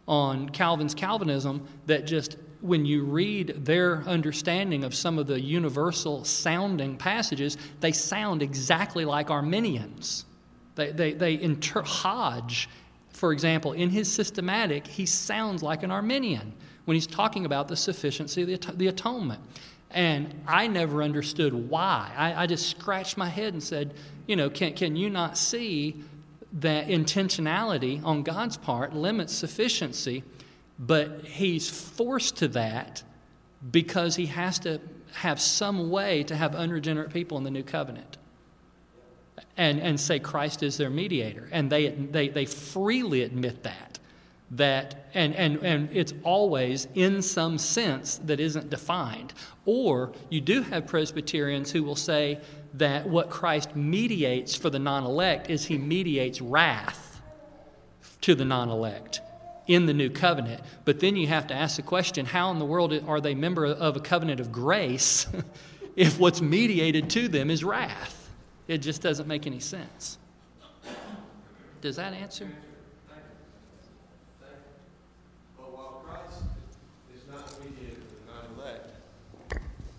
on 0.07 0.49
Calvin's 0.49 0.93
Calvinism 0.93 1.67
that 1.85 2.05
just 2.05 2.37
when 2.61 2.85
you 2.85 3.03
read 3.03 3.65
their 3.65 4.03
understanding 4.03 4.83
of 4.83 4.93
some 4.93 5.17
of 5.17 5.27
the 5.27 5.39
universal 5.39 6.25
sounding 6.25 6.97
passages, 6.97 7.57
they 7.79 7.91
sound 7.91 8.41
exactly 8.41 9.05
like 9.05 9.29
Arminians. 9.29 10.25
They, 10.75 10.91
they, 10.91 11.13
they 11.13 11.39
inter- 11.39 11.83
Hodge, 11.83 12.67
for 13.19 13.33
example, 13.33 13.73
in 13.73 13.89
his 13.89 14.09
systematic, 14.09 14.87
he 14.87 15.05
sounds 15.05 15.61
like 15.61 15.83
an 15.83 15.91
Arminian 15.91 16.53
when 16.85 16.95
he's 16.95 17.05
talking 17.05 17.45
about 17.45 17.67
the 17.67 17.75
sufficiency 17.75 18.43
of 18.43 18.47
the, 18.47 18.71
the 18.77 18.87
atonement. 18.87 19.41
And 19.91 20.41
I 20.47 20.67
never 20.67 21.03
understood 21.03 21.53
why. 21.53 22.13
I, 22.15 22.43
I 22.43 22.47
just 22.47 22.69
scratched 22.69 23.17
my 23.17 23.27
head 23.27 23.51
and 23.51 23.61
said, 23.61 23.93
you 24.25 24.37
know, 24.37 24.49
can, 24.49 24.73
can 24.73 24.95
you 24.95 25.09
not 25.09 25.37
see 25.37 26.01
that 26.61 26.87
intentionality 26.87 28.01
on 28.05 28.23
God's 28.23 28.55
part 28.55 28.95
limits 28.95 29.35
sufficiency? 29.35 30.23
But 30.79 31.25
he's 31.25 31.69
forced 31.69 32.37
to 32.37 32.47
that 32.49 33.03
because 33.69 34.15
he 34.15 34.27
has 34.27 34.59
to 34.59 34.79
have 35.11 35.41
some 35.41 35.89
way 35.89 36.23
to 36.23 36.37
have 36.37 36.55
unregenerate 36.55 37.11
people 37.11 37.37
in 37.37 37.43
the 37.43 37.51
new 37.51 37.63
covenant 37.63 38.17
and, 39.59 39.81
and 39.81 39.99
say 39.99 40.19
Christ 40.19 40.63
is 40.63 40.77
their 40.77 40.89
mediator. 40.89 41.49
And 41.51 41.69
they, 41.69 41.89
they, 41.89 42.29
they 42.29 42.45
freely 42.45 43.23
admit 43.23 43.63
that. 43.63 43.99
That 44.51 45.09
and, 45.13 45.35
and, 45.35 45.57
and 45.57 45.89
it's 45.91 46.13
always 46.23 46.87
in 46.95 47.21
some 47.21 47.57
sense 47.57 48.19
that 48.23 48.39
isn't 48.39 48.69
defined. 48.69 49.33
Or 49.65 50.13
you 50.29 50.39
do 50.39 50.63
have 50.63 50.87
Presbyterians 50.87 51.71
who 51.71 51.83
will 51.83 51.97
say 51.97 52.39
that 52.75 53.07
what 53.07 53.29
Christ 53.29 53.75
mediates 53.75 54.55
for 54.55 54.69
the 54.69 54.79
non 54.79 55.03
elect 55.03 55.49
is 55.49 55.65
he 55.65 55.77
mediates 55.77 56.41
wrath 56.41 57.21
to 58.21 58.33
the 58.33 58.45
non 58.45 58.69
elect 58.69 59.19
in 59.67 59.85
the 59.85 59.93
new 59.93 60.09
covenant. 60.09 60.61
But 60.85 61.01
then 61.01 61.17
you 61.17 61.27
have 61.27 61.47
to 61.47 61.53
ask 61.53 61.75
the 61.75 61.83
question 61.83 62.25
how 62.25 62.49
in 62.49 62.59
the 62.59 62.65
world 62.65 62.93
are 63.07 63.21
they 63.21 63.35
member 63.35 63.65
of 63.65 63.97
a 63.97 63.99
covenant 63.99 64.39
of 64.39 64.53
grace 64.53 65.27
if 65.97 66.17
what's 66.17 66.41
mediated 66.41 67.09
to 67.11 67.27
them 67.27 67.51
is 67.51 67.63
wrath? 67.63 68.18
It 68.69 68.77
just 68.77 69.01
doesn't 69.01 69.27
make 69.27 69.47
any 69.47 69.59
sense. 69.59 70.19
Does 71.81 71.95
that 71.95 72.13
answer? 72.13 72.47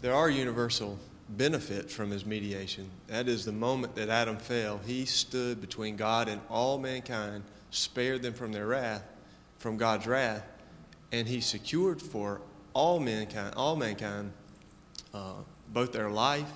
There 0.01 0.15
are 0.15 0.31
universal 0.31 0.99
benefits 1.31 1.93
from 1.93 2.11
his 2.11 2.25
mediation. 2.25 2.89
That 3.09 3.29
is 3.29 3.45
the 3.45 3.53
moment 3.53 3.97
that 3.97 4.09
Adam 4.09 4.39
fell, 4.39 4.79
he 4.87 5.05
stood 5.05 5.61
between 5.61 5.97
God 5.97 6.29
and 6.29 6.41
all 6.49 6.79
mankind, 6.79 7.43
spared 7.71 8.23
them 8.23 8.33
from 8.33 8.53
their 8.53 8.69
wrath, 8.69 9.03
from 9.59 9.77
God's 9.77 10.07
wrath, 10.07 10.47
and 11.13 11.29
He 11.29 11.41
secured 11.41 12.01
for 12.01 12.41
all 12.73 13.01
mankind, 13.01 13.55
all 13.57 13.77
mankind, 13.77 14.33
uh, 15.13 15.35
both 15.69 15.93
their 15.93 16.09
life, 16.09 16.51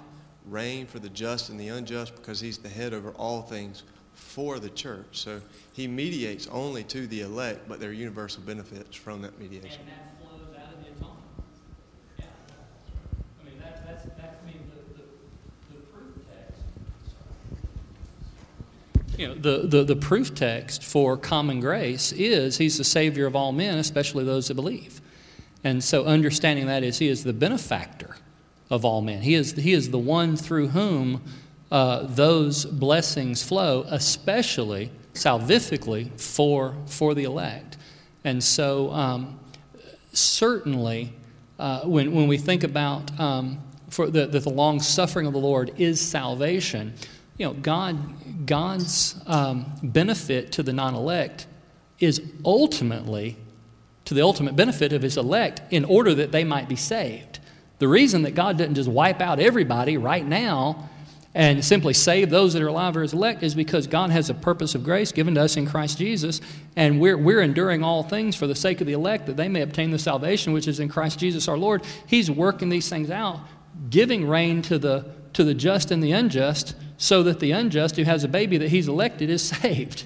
reign 0.44 0.86
for 0.86 0.98
the 0.98 1.08
just 1.08 1.48
and 1.50 1.58
the 1.58 1.68
unjust, 1.68 2.14
because 2.16 2.40
He's 2.40 2.58
the 2.58 2.68
head 2.68 2.92
over 2.94 3.10
all 3.12 3.42
things 3.42 3.84
for 4.12 4.58
the 4.58 4.70
church. 4.70 5.18
So 5.18 5.40
He 5.72 5.88
mediates 5.88 6.46
only 6.48 6.84
to 6.84 7.06
the 7.06 7.22
elect, 7.22 7.68
but 7.68 7.80
there 7.80 7.90
are 7.90 7.94
universal 7.94 8.42
benefits 8.42 8.96
from 8.96 9.22
that 9.22 9.38
mediation. 9.38 9.82
You 9.82 9.86
know, 9.86 9.92
the, 10.54 10.60
atonement. 10.90 11.18
Yeah. 12.18 12.26
I 13.40 13.44
mean 13.48 13.58
that 13.58 13.86
that's 13.86 14.04
that 14.04 14.40
I 14.42 14.46
mean 14.46 14.60
the, 14.70 14.76
the 15.74 15.86
proof 15.92 16.14
text 16.30 16.60
sorry 17.12 17.28
the 19.84 19.96
proof 19.96 20.34
text 20.34 20.84
for 20.84 21.16
common 21.16 21.60
grace 21.60 22.12
is 22.12 22.58
he's 22.58 22.78
the 22.78 22.84
Savior 22.84 23.26
of 23.26 23.36
all 23.36 23.52
men, 23.52 23.78
especially 23.78 24.24
those 24.24 24.48
that 24.48 24.54
believe. 24.54 25.00
And 25.62 25.82
so 25.82 26.04
understanding 26.04 26.66
that 26.66 26.82
is 26.82 26.98
he 26.98 27.08
is 27.08 27.24
the 27.24 27.32
benefactor 27.32 28.16
of 28.74 28.84
all 28.84 29.00
men. 29.00 29.22
He 29.22 29.34
is, 29.34 29.52
he 29.52 29.72
is 29.72 29.90
the 29.90 29.98
one 29.98 30.36
through 30.36 30.68
whom 30.68 31.22
uh, 31.70 32.06
those 32.08 32.64
blessings 32.64 33.42
flow, 33.42 33.86
especially 33.88 34.90
salvifically 35.14 36.20
for, 36.20 36.74
for 36.86 37.14
the 37.14 37.22
elect. 37.22 37.76
And 38.24 38.42
so, 38.42 38.90
um, 38.90 39.38
certainly, 40.12 41.12
uh, 41.58 41.82
when, 41.82 42.12
when 42.12 42.26
we 42.26 42.36
think 42.36 42.64
about 42.64 43.18
um, 43.20 43.60
for 43.90 44.10
the, 44.10 44.26
that 44.26 44.40
the 44.40 44.50
long 44.50 44.80
suffering 44.80 45.26
of 45.26 45.32
the 45.32 45.38
Lord 45.38 45.72
is 45.78 46.00
salvation, 46.00 46.94
you 47.38 47.46
know, 47.46 47.52
God, 47.54 48.44
God's 48.44 49.14
um, 49.28 49.66
benefit 49.84 50.50
to 50.52 50.64
the 50.64 50.72
non 50.72 50.94
elect 50.94 51.46
is 52.00 52.20
ultimately 52.44 53.36
to 54.04 54.14
the 54.14 54.22
ultimate 54.22 54.56
benefit 54.56 54.92
of 54.92 55.02
his 55.02 55.16
elect 55.16 55.62
in 55.70 55.84
order 55.84 56.12
that 56.14 56.32
they 56.32 56.42
might 56.42 56.68
be 56.68 56.76
saved. 56.76 57.38
The 57.78 57.88
reason 57.88 58.22
that 58.22 58.34
God 58.34 58.58
didn't 58.58 58.74
just 58.74 58.88
wipe 58.88 59.20
out 59.20 59.40
everybody 59.40 59.96
right 59.96 60.24
now 60.24 60.88
and 61.34 61.64
simply 61.64 61.92
save 61.92 62.30
those 62.30 62.52
that 62.52 62.62
are 62.62 62.68
alive 62.68 62.96
or 62.96 63.02
elect 63.02 63.42
is 63.42 63.56
because 63.56 63.88
God 63.88 64.10
has 64.10 64.30
a 64.30 64.34
purpose 64.34 64.76
of 64.76 64.84
grace 64.84 65.10
given 65.10 65.34
to 65.34 65.42
us 65.42 65.56
in 65.56 65.66
Christ 65.66 65.98
Jesus, 65.98 66.40
and 66.76 67.00
we're, 67.00 67.18
we're 67.18 67.40
enduring 67.40 67.82
all 67.82 68.04
things 68.04 68.36
for 68.36 68.46
the 68.46 68.54
sake 68.54 68.80
of 68.80 68.86
the 68.86 68.92
elect 68.92 69.26
that 69.26 69.36
they 69.36 69.48
may 69.48 69.62
obtain 69.62 69.90
the 69.90 69.98
salvation 69.98 70.52
which 70.52 70.68
is 70.68 70.78
in 70.78 70.88
Christ 70.88 71.18
Jesus 71.18 71.48
our 71.48 71.58
Lord. 71.58 71.82
He's 72.06 72.30
working 72.30 72.68
these 72.68 72.88
things 72.88 73.10
out, 73.10 73.40
giving 73.90 74.28
rain 74.28 74.62
to 74.62 74.78
the, 74.78 75.06
to 75.32 75.42
the 75.42 75.54
just 75.54 75.90
and 75.90 76.02
the 76.02 76.12
unjust 76.12 76.76
so 76.98 77.24
that 77.24 77.40
the 77.40 77.50
unjust 77.50 77.96
who 77.96 78.04
has 78.04 78.22
a 78.22 78.28
baby 78.28 78.56
that 78.58 78.68
he's 78.68 78.86
elected 78.86 79.28
is 79.28 79.42
saved. 79.48 80.04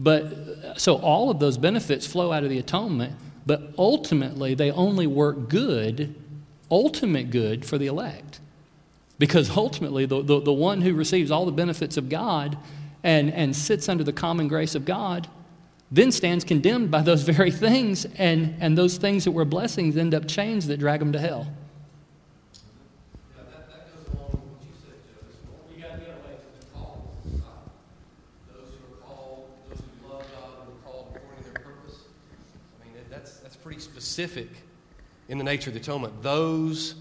But 0.00 0.80
so 0.80 0.96
all 0.96 1.30
of 1.30 1.38
those 1.38 1.58
benefits 1.58 2.06
flow 2.06 2.32
out 2.32 2.42
of 2.42 2.50
the 2.50 2.58
atonement, 2.58 3.14
but 3.46 3.72
ultimately 3.78 4.54
they 4.54 4.72
only 4.72 5.06
work 5.06 5.48
good, 5.48 6.16
ultimate 6.70 7.30
good 7.30 7.64
for 7.64 7.78
the 7.78 7.86
elect. 7.86 8.40
Because 9.18 9.56
ultimately, 9.56 10.06
the, 10.06 10.22
the, 10.22 10.40
the, 10.40 10.52
one 10.52 10.80
who 10.80 10.94
receives 10.94 11.30
all 11.30 11.44
the 11.44 11.52
benefits 11.52 11.96
of 11.96 12.08
God 12.08 12.56
and, 13.02 13.32
and 13.32 13.54
sits 13.54 13.88
under 13.88 14.02
the 14.02 14.12
common 14.12 14.48
grace 14.48 14.74
of 14.74 14.84
God 14.84 15.28
then 15.90 16.12
stands 16.12 16.44
condemned 16.44 16.90
by 16.90 17.02
those 17.02 17.22
very 17.24 17.50
things, 17.50 18.06
and, 18.16 18.56
and 18.60 18.78
those 18.78 18.96
things 18.96 19.24
that 19.24 19.32
were 19.32 19.44
blessings 19.44 19.96
end 19.96 20.14
up 20.14 20.28
chains 20.28 20.66
that 20.68 20.78
drag 20.78 21.00
them 21.00 21.12
to 21.12 21.18
hell. 21.18 21.46
specific 33.78 34.48
in 35.30 35.38
the 35.38 35.44
nature 35.44 35.70
of 35.70 35.74
the 35.74 35.80
atonement. 35.80 36.22
Those 36.22 36.94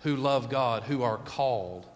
who 0.00 0.16
love 0.16 0.50
God, 0.50 0.82
who 0.82 1.02
are 1.02 1.16
called. 1.16 1.86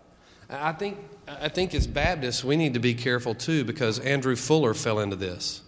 I 0.48 0.72
think, 0.72 0.96
I 1.29 1.48
think 1.48 1.74
as 1.74 1.87
Baptists, 1.87 2.44
we 2.44 2.57
need 2.57 2.72
to 2.74 2.81
be 2.81 2.94
careful 2.94 3.35
too 3.35 3.64
because 3.64 3.98
Andrew 3.98 4.37
Fuller 4.37 4.74
fell 4.74 5.00
into 5.00 5.16
this. 5.16 5.61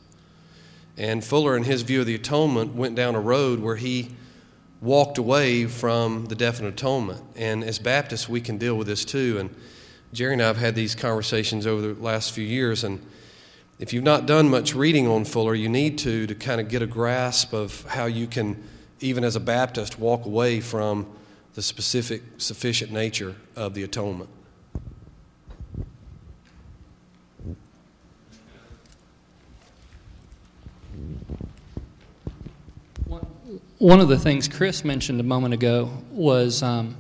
And 0.96 1.24
Fuller, 1.24 1.56
in 1.56 1.64
his 1.64 1.82
view 1.82 2.00
of 2.00 2.06
the 2.06 2.14
atonement, 2.14 2.74
went 2.74 2.94
down 2.94 3.16
a 3.16 3.20
road 3.20 3.58
where 3.58 3.76
he 3.76 4.10
walked 4.80 5.18
away 5.18 5.66
from 5.66 6.26
the 6.26 6.36
definite 6.36 6.74
atonement. 6.74 7.20
And 7.34 7.64
as 7.64 7.80
Baptists, 7.80 8.28
we 8.28 8.40
can 8.40 8.56
deal 8.56 8.76
with 8.76 8.86
this 8.86 9.04
too. 9.04 9.38
And 9.38 9.54
Jerry 10.12 10.34
and 10.34 10.42
I 10.42 10.46
have 10.46 10.58
had 10.58 10.76
these 10.76 10.94
conversations 10.94 11.66
over 11.66 11.92
the 11.92 12.00
last 12.00 12.32
few 12.32 12.44
years. 12.44 12.84
And 12.84 13.04
if 13.80 13.92
you've 13.92 14.04
not 14.04 14.26
done 14.26 14.48
much 14.48 14.76
reading 14.76 15.08
on 15.08 15.24
Fuller, 15.24 15.56
you 15.56 15.68
need 15.68 15.98
to 15.98 16.28
to 16.28 16.34
kind 16.36 16.60
of 16.60 16.68
get 16.68 16.82
a 16.82 16.86
grasp 16.86 17.52
of 17.52 17.84
how 17.86 18.06
you 18.06 18.28
can, 18.28 18.62
even 19.00 19.24
as 19.24 19.36
a 19.36 19.40
Baptist, 19.40 19.98
walk 19.98 20.26
away 20.26 20.60
from 20.60 21.06
the 21.54 21.62
specific, 21.62 22.22
sufficient 22.38 22.92
nature 22.92 23.34
of 23.56 23.74
the 23.74 23.82
atonement. 23.82 24.30
One 33.78 34.00
of 34.00 34.08
the 34.08 34.18
things 34.18 34.48
Chris 34.48 34.84
mentioned 34.84 35.20
a 35.20 35.24
moment 35.24 35.54
ago 35.54 35.90
was 36.10 36.64
um, 36.64 36.96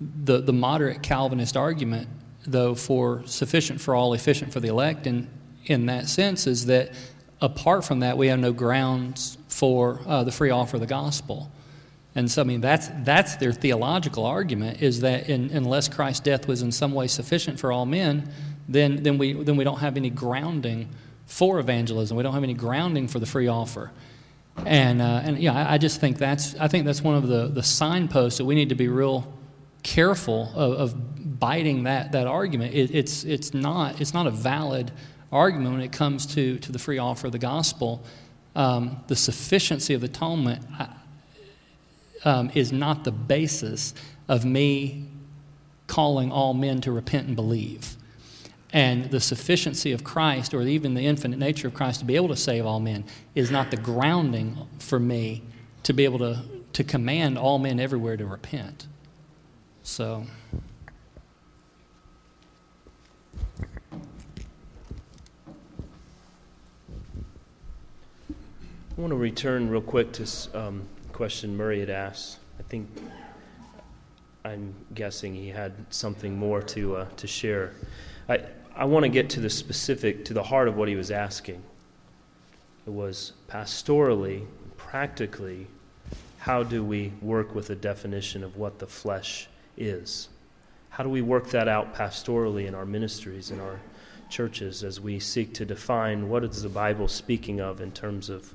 the, 0.00 0.40
the 0.40 0.52
moderate 0.52 1.02
Calvinist 1.02 1.58
argument, 1.58 2.08
though, 2.46 2.74
for 2.74 3.22
sufficient 3.26 3.82
for 3.82 3.94
all, 3.94 4.14
efficient 4.14 4.50
for 4.50 4.58
the 4.58 4.68
elect. 4.68 5.06
And 5.06 5.28
in 5.66 5.86
that 5.86 6.08
sense, 6.08 6.46
is 6.46 6.66
that 6.66 6.92
apart 7.42 7.84
from 7.84 8.00
that, 8.00 8.16
we 8.16 8.28
have 8.28 8.38
no 8.38 8.52
grounds 8.52 9.36
for 9.48 10.00
uh, 10.06 10.24
the 10.24 10.32
free 10.32 10.50
offer 10.50 10.76
of 10.76 10.80
the 10.80 10.86
gospel. 10.86 11.50
And 12.14 12.30
so, 12.30 12.42
I 12.42 12.44
mean, 12.44 12.60
that's, 12.60 12.88
that's 13.04 13.36
their 13.36 13.52
theological 13.52 14.24
argument 14.24 14.82
is 14.82 15.00
that 15.00 15.28
in, 15.28 15.50
unless 15.50 15.88
Christ's 15.88 16.20
death 16.20 16.46
was 16.46 16.62
in 16.62 16.70
some 16.70 16.92
way 16.92 17.06
sufficient 17.06 17.58
for 17.58 17.72
all 17.72 17.86
men, 17.86 18.30
then, 18.68 19.02
then, 19.02 19.18
we, 19.18 19.32
then 19.32 19.56
we 19.56 19.64
don't 19.64 19.80
have 19.80 19.96
any 19.96 20.10
grounding 20.10 20.88
for 21.26 21.58
evangelism. 21.58 22.16
We 22.16 22.22
don't 22.22 22.34
have 22.34 22.42
any 22.42 22.54
grounding 22.54 23.08
for 23.08 23.18
the 23.18 23.26
free 23.26 23.48
offer. 23.48 23.90
And, 24.66 25.00
uh, 25.00 25.22
and 25.24 25.38
yeah, 25.38 25.54
I, 25.54 25.74
I, 25.74 25.78
just 25.78 26.00
think 26.00 26.18
that's, 26.18 26.54
I 26.56 26.68
think 26.68 26.84
that's 26.84 27.00
one 27.00 27.14
of 27.14 27.26
the, 27.26 27.48
the 27.48 27.62
signposts 27.62 28.38
that 28.38 28.44
we 28.44 28.54
need 28.54 28.68
to 28.68 28.74
be 28.74 28.88
real 28.88 29.32
careful 29.82 30.52
of, 30.54 30.72
of 30.72 31.40
biting 31.40 31.84
that, 31.84 32.12
that 32.12 32.26
argument. 32.26 32.74
It, 32.74 32.94
it's, 32.94 33.24
it's, 33.24 33.54
not, 33.54 34.00
it's 34.00 34.12
not 34.12 34.26
a 34.26 34.30
valid 34.30 34.92
argument 35.32 35.72
when 35.72 35.82
it 35.82 35.92
comes 35.92 36.26
to, 36.34 36.58
to 36.58 36.70
the 36.70 36.78
free 36.78 36.98
offer 36.98 37.26
of 37.26 37.32
the 37.32 37.38
gospel. 37.38 38.02
Um, 38.54 39.02
the 39.08 39.16
sufficiency 39.16 39.94
of 39.94 40.04
atonement 40.04 40.64
um, 42.24 42.50
is 42.54 42.70
not 42.70 43.04
the 43.04 43.12
basis 43.12 43.94
of 44.28 44.44
me 44.44 45.06
calling 45.86 46.30
all 46.30 46.54
men 46.54 46.80
to 46.82 46.92
repent 46.92 47.26
and 47.26 47.36
believe 47.36 47.96
and 48.72 49.10
the 49.10 49.20
sufficiency 49.20 49.92
of 49.92 50.02
Christ, 50.02 50.54
or 50.54 50.62
even 50.62 50.94
the 50.94 51.06
infinite 51.06 51.38
nature 51.38 51.68
of 51.68 51.74
Christ 51.74 52.00
to 52.00 52.06
be 52.06 52.16
able 52.16 52.28
to 52.28 52.36
save 52.36 52.64
all 52.64 52.80
men, 52.80 53.04
is 53.34 53.50
not 53.50 53.70
the 53.70 53.76
grounding 53.76 54.56
for 54.78 54.98
me 54.98 55.42
to 55.82 55.92
be 55.92 56.04
able 56.04 56.18
to, 56.20 56.42
to 56.72 56.82
command 56.82 57.36
all 57.36 57.58
men 57.58 57.78
everywhere 57.78 58.16
to 58.16 58.24
repent. 58.24 58.86
So. 59.82 60.24
I 68.96 69.00
want 69.00 69.10
to 69.12 69.16
return 69.16 69.70
real 69.70 69.80
quick 69.80 70.12
to 70.12 70.26
um, 70.52 70.86
question 71.14 71.56
Murray 71.56 71.80
had 71.80 71.88
asked. 71.88 72.40
I 72.58 72.62
think 72.64 72.90
I'm 74.44 74.74
guessing 74.92 75.34
he 75.34 75.48
had 75.48 75.72
something 75.88 76.36
more 76.36 76.60
to 76.60 76.96
uh, 76.96 77.06
to 77.16 77.26
share. 77.26 77.72
I, 78.28 78.42
I 78.76 78.84
want 78.84 79.04
to 79.04 79.08
get 79.08 79.30
to 79.30 79.40
the 79.40 79.48
specific, 79.48 80.26
to 80.26 80.34
the 80.34 80.42
heart 80.42 80.68
of 80.68 80.76
what 80.76 80.88
he 80.88 80.94
was 80.94 81.10
asking. 81.10 81.62
It 82.86 82.90
was 82.90 83.32
pastorally, 83.48 84.44
practically, 84.76 85.68
how 86.36 86.62
do 86.62 86.84
we 86.84 87.14
work 87.22 87.54
with 87.54 87.70
a 87.70 87.76
definition 87.76 88.44
of 88.44 88.58
what 88.58 88.78
the 88.78 88.86
flesh 88.86 89.48
is? 89.78 90.28
How 90.90 91.02
do 91.02 91.08
we 91.08 91.22
work 91.22 91.48
that 91.48 91.66
out 91.66 91.94
pastorally 91.94 92.66
in 92.66 92.74
our 92.74 92.84
ministries, 92.84 93.52
in 93.52 93.58
our 93.58 93.80
churches, 94.32 94.82
as 94.82 94.98
we 94.98 95.20
seek 95.20 95.52
to 95.54 95.64
define 95.64 96.28
what 96.30 96.42
is 96.42 96.62
the 96.62 96.68
Bible 96.68 97.06
speaking 97.06 97.60
of 97.60 97.80
in 97.80 97.92
terms 97.92 98.30
of 98.30 98.54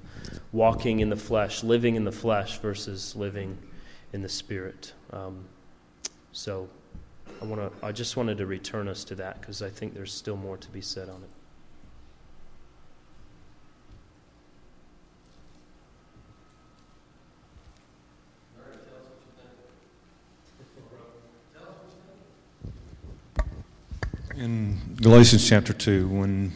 walking 0.52 1.00
in 1.00 1.10
the 1.10 1.16
flesh, 1.16 1.64
living 1.64 1.96
in 1.96 2.04
the 2.04 2.12
flesh 2.12 2.58
versus 2.58 3.16
living 3.16 3.58
in 4.12 4.24
the 4.24 4.30
spirit? 4.30 4.94
Um, 5.14 5.46
so 6.32 6.68
I, 7.42 7.46
wanna, 7.46 7.72
I 7.84 7.92
just 7.92 8.18
wanted 8.18 8.40
to 8.40 8.48
return 8.48 8.88
us 8.88 9.04
to 9.06 9.16
that 9.16 9.40
because 9.40 9.62
I 9.62 9.70
think 9.70 9.94
there's 9.94 10.12
still 10.12 10.36
more 10.36 10.58
to 10.58 10.70
be 10.70 10.82
said 10.82 11.10
on 11.10 11.22
it. 11.22 11.30
In 24.38 24.80
Galatians 25.02 25.50
chapter 25.50 25.74
2, 25.74 26.10
when 26.10 26.52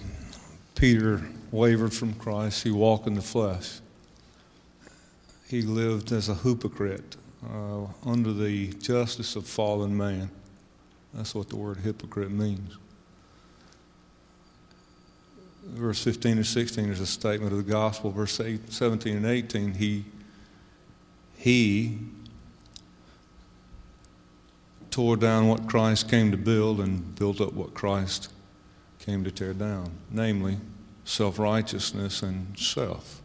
Peter 0.75 1.19
wavered 1.49 1.91
from 1.91 2.13
Christ, 2.13 2.61
he 2.61 2.69
walked 2.69 3.07
in 3.07 3.15
the 3.15 3.23
flesh. 3.23 3.79
He 5.47 5.63
lived 5.63 6.11
as 6.11 6.29
a 6.29 6.35
hypocrite 6.35 7.15
uh, 7.43 7.85
under 8.05 8.33
the 8.33 8.67
justice 8.73 9.35
of 9.35 9.47
fallen 9.47 9.97
man. 9.97 10.29
That's 11.11 11.33
what 11.33 11.49
the 11.49 11.55
word 11.55 11.77
hypocrite 11.77 12.29
means. 12.29 12.77
Verse 15.65 16.03
15 16.03 16.33
and 16.33 16.45
16 16.45 16.87
is 16.87 16.99
a 16.99 17.07
statement 17.07 17.51
of 17.51 17.65
the 17.65 17.71
gospel. 17.71 18.11
Verse 18.11 18.39
8, 18.39 18.71
17 18.71 19.17
and 19.17 19.25
18, 19.25 19.73
he, 19.73 20.05
he 21.35 21.97
tore 24.91 25.17
down 25.17 25.47
what 25.47 25.67
Christ 25.67 26.09
came 26.09 26.31
to 26.31 26.37
build 26.37 26.79
and 26.79 27.15
built 27.15 27.41
up 27.41 27.53
what 27.53 27.73
Christ 27.73 28.31
came 28.99 29.23
to 29.23 29.31
tear 29.31 29.53
down, 29.53 29.91
namely 30.11 30.57
self 31.05 31.39
righteousness 31.39 32.21
and 32.21 32.57
self. 32.59 33.21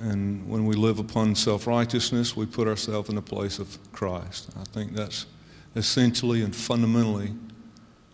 And 0.00 0.48
when 0.48 0.66
we 0.66 0.76
live 0.76 0.98
upon 0.98 1.34
self 1.34 1.66
righteousness, 1.66 2.36
we 2.36 2.46
put 2.46 2.68
ourselves 2.68 3.08
in 3.08 3.16
the 3.16 3.22
place 3.22 3.58
of 3.58 3.78
Christ. 3.92 4.50
I 4.58 4.64
think 4.64 4.94
that's 4.94 5.26
essentially 5.74 6.42
and 6.42 6.54
fundamentally 6.54 7.32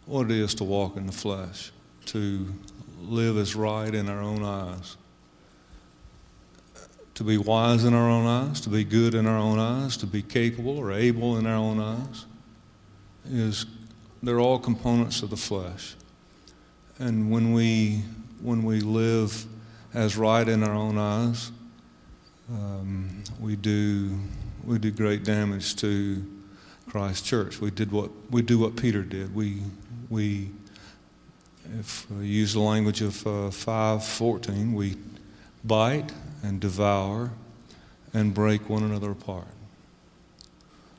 what 0.07 0.31
it 0.31 0.37
is 0.37 0.55
to 0.55 0.65
walk 0.65 0.97
in 0.97 1.07
the 1.07 1.13
flesh, 1.13 1.73
to 2.07 2.47
live 3.01 3.37
as 3.37 3.55
right 3.55 3.95
in 3.95 4.09
our 4.09 4.21
own 4.21 4.43
eyes, 4.45 4.97
to 7.17 7.25
be 7.25 7.39
wise 7.39 7.85
in 7.85 7.95
our 7.95 8.11
own 8.11 8.27
eyes, 8.27 8.61
to 8.61 8.69
be 8.69 8.85
good 8.85 9.15
in 9.15 9.27
our 9.27 9.39
own 9.39 9.59
eyes, 9.59 9.97
to 9.97 10.07
be 10.07 10.21
capable 10.21 10.77
or 10.77 10.93
able 10.93 11.39
in 11.39 11.47
our 11.47 11.57
own 11.57 11.81
eyes, 11.81 12.27
is 13.25 13.65
they're 14.23 14.39
all 14.39 14.59
components 14.59 15.23
of 15.23 15.31
the 15.31 15.37
flesh. 15.37 15.97
And 16.99 17.31
when 17.31 17.53
we 17.53 18.03
when 18.43 18.65
we 18.65 18.81
live 18.81 19.47
as 19.95 20.19
right 20.19 20.47
in 20.47 20.63
our 20.63 20.75
own 20.75 20.99
eyes, 20.99 21.51
um, 22.51 23.25
we 23.41 23.57
do 23.57 24.19
we 24.63 24.79
do 24.79 24.91
great 24.91 25.25
damage 25.25 25.75
to 25.77 26.23
Christ 26.87 27.25
Church. 27.25 27.63
We 27.63 27.71
did 27.71 27.93
what 27.93 28.11
we 28.31 28.43
do 28.43 28.59
what 28.59 28.77
Peter 28.77 29.01
did. 29.01 29.35
We 29.35 29.63
we 30.11 30.51
if 31.79 32.11
we 32.11 32.27
use 32.27 32.53
the 32.53 32.61
language 32.61 33.01
of 33.01 33.27
uh, 33.27 33.51
514, 33.51 34.75
we 34.75 34.97
bite 35.65 36.13
and 36.47 36.61
devour 36.61 37.33
and 38.15 38.33
break 38.33 38.69
one 38.71 38.85
another 38.85 39.11
apart. 39.11 39.49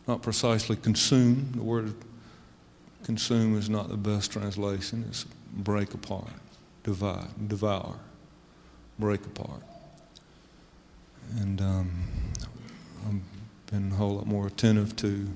Not 0.06 0.22
precisely 0.22 0.76
consume. 0.76 1.54
The 1.56 1.64
word 1.64 1.94
consume 3.04 3.58
is 3.58 3.70
not 3.70 3.88
the 3.88 3.98
best 3.98 4.32
translation. 4.32 5.06
It's 5.08 5.26
break 5.54 5.94
apart, 5.94 6.28
divide, 6.84 7.48
devour, 7.48 7.96
break 9.00 9.26
apart. 9.26 9.64
And 11.40 11.62
um, 11.62 11.92
I've 13.08 13.72
been 13.72 13.92
a 13.92 13.96
whole 13.96 14.16
lot 14.16 14.28
more 14.28 14.48
attentive 14.48 14.96
to 14.98 15.28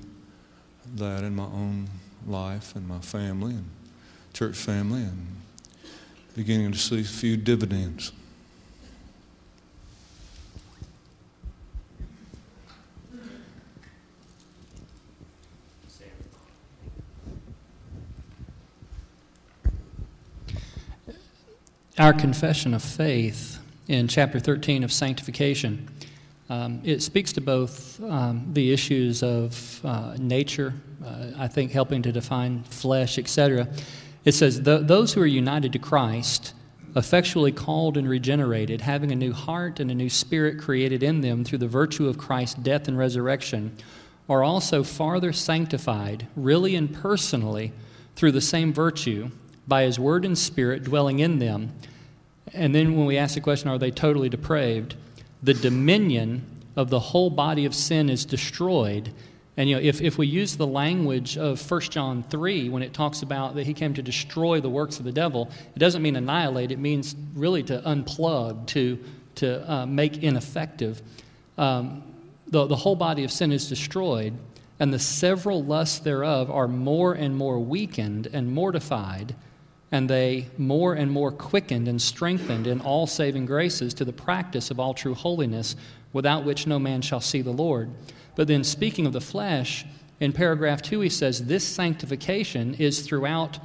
that 0.96 1.24
in 1.24 1.34
my 1.34 1.44
own 1.44 1.88
life 2.26 2.76
and 2.76 2.86
my 2.86 2.98
family 2.98 3.54
and 3.54 3.68
church 4.34 4.56
family 4.56 5.02
and 5.02 5.26
beginning 6.36 6.72
to 6.72 6.78
see 6.78 7.00
a 7.00 7.04
few 7.04 7.36
dividends. 7.36 8.12
Our 22.02 22.12
confession 22.12 22.74
of 22.74 22.82
faith 22.82 23.60
in 23.86 24.08
chapter 24.08 24.40
13 24.40 24.82
of 24.82 24.92
sanctification 24.92 25.88
Um, 26.50 26.80
it 26.82 27.00
speaks 27.00 27.32
to 27.34 27.40
both 27.40 28.02
um, 28.02 28.44
the 28.52 28.72
issues 28.72 29.22
of 29.22 29.80
uh, 29.84 30.16
nature, 30.18 30.74
uh, 31.06 31.26
I 31.38 31.46
think 31.46 31.70
helping 31.70 32.02
to 32.02 32.10
define 32.10 32.64
flesh, 32.64 33.18
etc. 33.18 33.68
It 34.24 34.32
says, 34.32 34.62
Those 34.62 35.12
who 35.12 35.22
are 35.22 35.26
united 35.26 35.72
to 35.74 35.78
Christ, 35.78 36.54
effectually 36.96 37.52
called 37.52 37.96
and 37.96 38.08
regenerated, 38.08 38.80
having 38.80 39.12
a 39.12 39.14
new 39.14 39.32
heart 39.32 39.78
and 39.78 39.88
a 39.88 39.94
new 39.94 40.10
spirit 40.10 40.58
created 40.58 41.04
in 41.04 41.20
them 41.20 41.44
through 41.44 41.58
the 41.58 41.68
virtue 41.68 42.08
of 42.08 42.18
Christ's 42.18 42.56
death 42.56 42.88
and 42.88 42.98
resurrection, 42.98 43.76
are 44.28 44.42
also 44.42 44.82
farther 44.82 45.32
sanctified, 45.32 46.26
really 46.34 46.74
and 46.74 46.92
personally, 46.92 47.72
through 48.16 48.32
the 48.32 48.40
same 48.40 48.72
virtue, 48.72 49.30
by 49.66 49.82
his 49.82 49.98
word 49.98 50.24
and 50.24 50.36
spirit 50.36 50.84
dwelling 50.84 51.18
in 51.18 51.38
them. 51.38 51.72
And 52.52 52.74
then 52.74 52.96
when 52.96 53.06
we 53.06 53.16
ask 53.16 53.34
the 53.34 53.40
question, 53.40 53.68
are 53.68 53.78
they 53.78 53.90
totally 53.90 54.28
depraved? 54.28 54.96
The 55.42 55.54
dominion 55.54 56.44
of 56.76 56.90
the 56.90 57.00
whole 57.00 57.30
body 57.30 57.64
of 57.64 57.74
sin 57.74 58.08
is 58.08 58.24
destroyed. 58.24 59.12
And 59.56 59.68
you 59.68 59.76
know, 59.76 59.82
if, 59.82 60.00
if 60.00 60.18
we 60.18 60.26
use 60.26 60.56
the 60.56 60.66
language 60.66 61.36
of 61.36 61.70
1 61.70 61.80
John 61.82 62.22
3, 62.22 62.68
when 62.70 62.82
it 62.82 62.94
talks 62.94 63.22
about 63.22 63.54
that 63.54 63.66
he 63.66 63.74
came 63.74 63.94
to 63.94 64.02
destroy 64.02 64.60
the 64.60 64.70
works 64.70 64.98
of 64.98 65.04
the 65.04 65.12
devil, 65.12 65.50
it 65.74 65.78
doesn't 65.78 66.02
mean 66.02 66.16
annihilate, 66.16 66.70
it 66.72 66.78
means 66.78 67.14
really 67.34 67.62
to 67.64 67.82
unplug, 67.84 68.66
to, 68.68 68.98
to 69.36 69.70
uh, 69.70 69.86
make 69.86 70.22
ineffective. 70.22 71.02
Um, 71.58 72.02
the, 72.48 72.66
the 72.66 72.76
whole 72.76 72.96
body 72.96 73.24
of 73.24 73.30
sin 73.30 73.52
is 73.52 73.68
destroyed, 73.68 74.34
and 74.80 74.92
the 74.92 74.98
several 74.98 75.62
lusts 75.62 75.98
thereof 75.98 76.50
are 76.50 76.68
more 76.68 77.12
and 77.12 77.36
more 77.36 77.58
weakened 77.58 78.28
and 78.32 78.50
mortified, 78.50 79.34
and 79.92 80.10
they 80.10 80.48
more 80.58 80.94
and 80.94 81.10
more 81.10 81.30
quickened 81.30 81.86
and 81.86 82.02
strengthened 82.02 82.66
in 82.66 82.80
all 82.80 83.06
saving 83.06 83.46
graces 83.46 83.94
to 83.94 84.04
the 84.04 84.12
practice 84.12 84.70
of 84.70 84.80
all 84.80 84.94
true 84.94 85.14
holiness, 85.14 85.76
without 86.12 86.44
which 86.44 86.66
no 86.66 86.78
man 86.78 87.02
shall 87.02 87.20
see 87.20 87.42
the 87.42 87.52
Lord. 87.52 87.90
But 88.34 88.48
then, 88.48 88.64
speaking 88.64 89.06
of 89.06 89.12
the 89.12 89.20
flesh, 89.20 89.86
in 90.18 90.32
paragraph 90.32 90.82
2, 90.82 91.00
he 91.00 91.08
says, 91.08 91.44
This 91.44 91.66
sanctification 91.66 92.74
is 92.74 93.02
throughout 93.02 93.58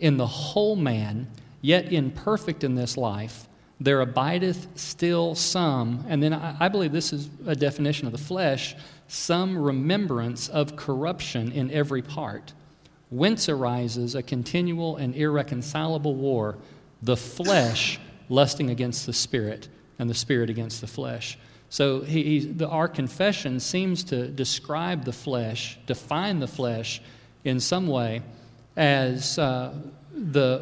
in 0.00 0.16
the 0.16 0.26
whole 0.26 0.74
man, 0.74 1.28
yet 1.60 1.92
imperfect 1.92 2.64
in 2.64 2.74
this 2.74 2.96
life 2.96 3.48
there 3.80 4.00
abideth 4.00 4.68
still 4.76 5.34
some, 5.34 6.04
and 6.08 6.22
then 6.22 6.32
I, 6.32 6.56
I 6.60 6.68
believe 6.68 6.92
this 6.92 7.12
is 7.12 7.28
a 7.46 7.54
definition 7.54 8.06
of 8.06 8.12
the 8.12 8.18
flesh, 8.18 8.76
some 9.08 9.58
remembrance 9.58 10.48
of 10.48 10.76
corruption 10.76 11.52
in 11.52 11.70
every 11.70 12.02
part, 12.02 12.52
whence 13.14 13.48
arises 13.48 14.14
a 14.14 14.22
continual 14.22 14.96
and 14.96 15.14
irreconcilable 15.14 16.14
war, 16.14 16.56
the 17.02 17.16
flesh 17.16 18.00
lusting 18.28 18.70
against 18.70 19.06
the 19.06 19.12
spirit, 19.12 19.68
and 19.98 20.10
the 20.10 20.14
spirit 20.14 20.50
against 20.50 20.80
the 20.80 20.86
flesh. 20.86 21.38
So 21.68 22.00
he, 22.00 22.40
the, 22.40 22.68
our 22.68 22.88
confession 22.88 23.60
seems 23.60 24.04
to 24.04 24.28
describe 24.28 25.04
the 25.04 25.12
flesh, 25.12 25.78
define 25.86 26.40
the 26.40 26.46
flesh 26.46 27.00
in 27.44 27.60
some 27.60 27.86
way 27.86 28.22
as 28.76 29.38
uh, 29.38 29.72
the 30.12 30.60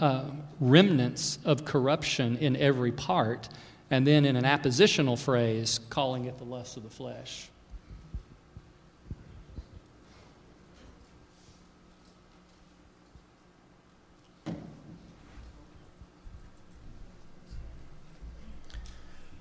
uh, 0.00 0.24
remnants 0.60 1.38
of 1.44 1.64
corruption 1.64 2.36
in 2.38 2.56
every 2.56 2.92
part, 2.92 3.48
and 3.90 4.06
then 4.06 4.24
in 4.24 4.36
an 4.36 4.44
appositional 4.44 5.18
phrase, 5.18 5.80
calling 5.90 6.26
it 6.26 6.38
the 6.38 6.44
lust 6.44 6.76
of 6.76 6.82
the 6.82 6.90
flesh. 6.90 7.48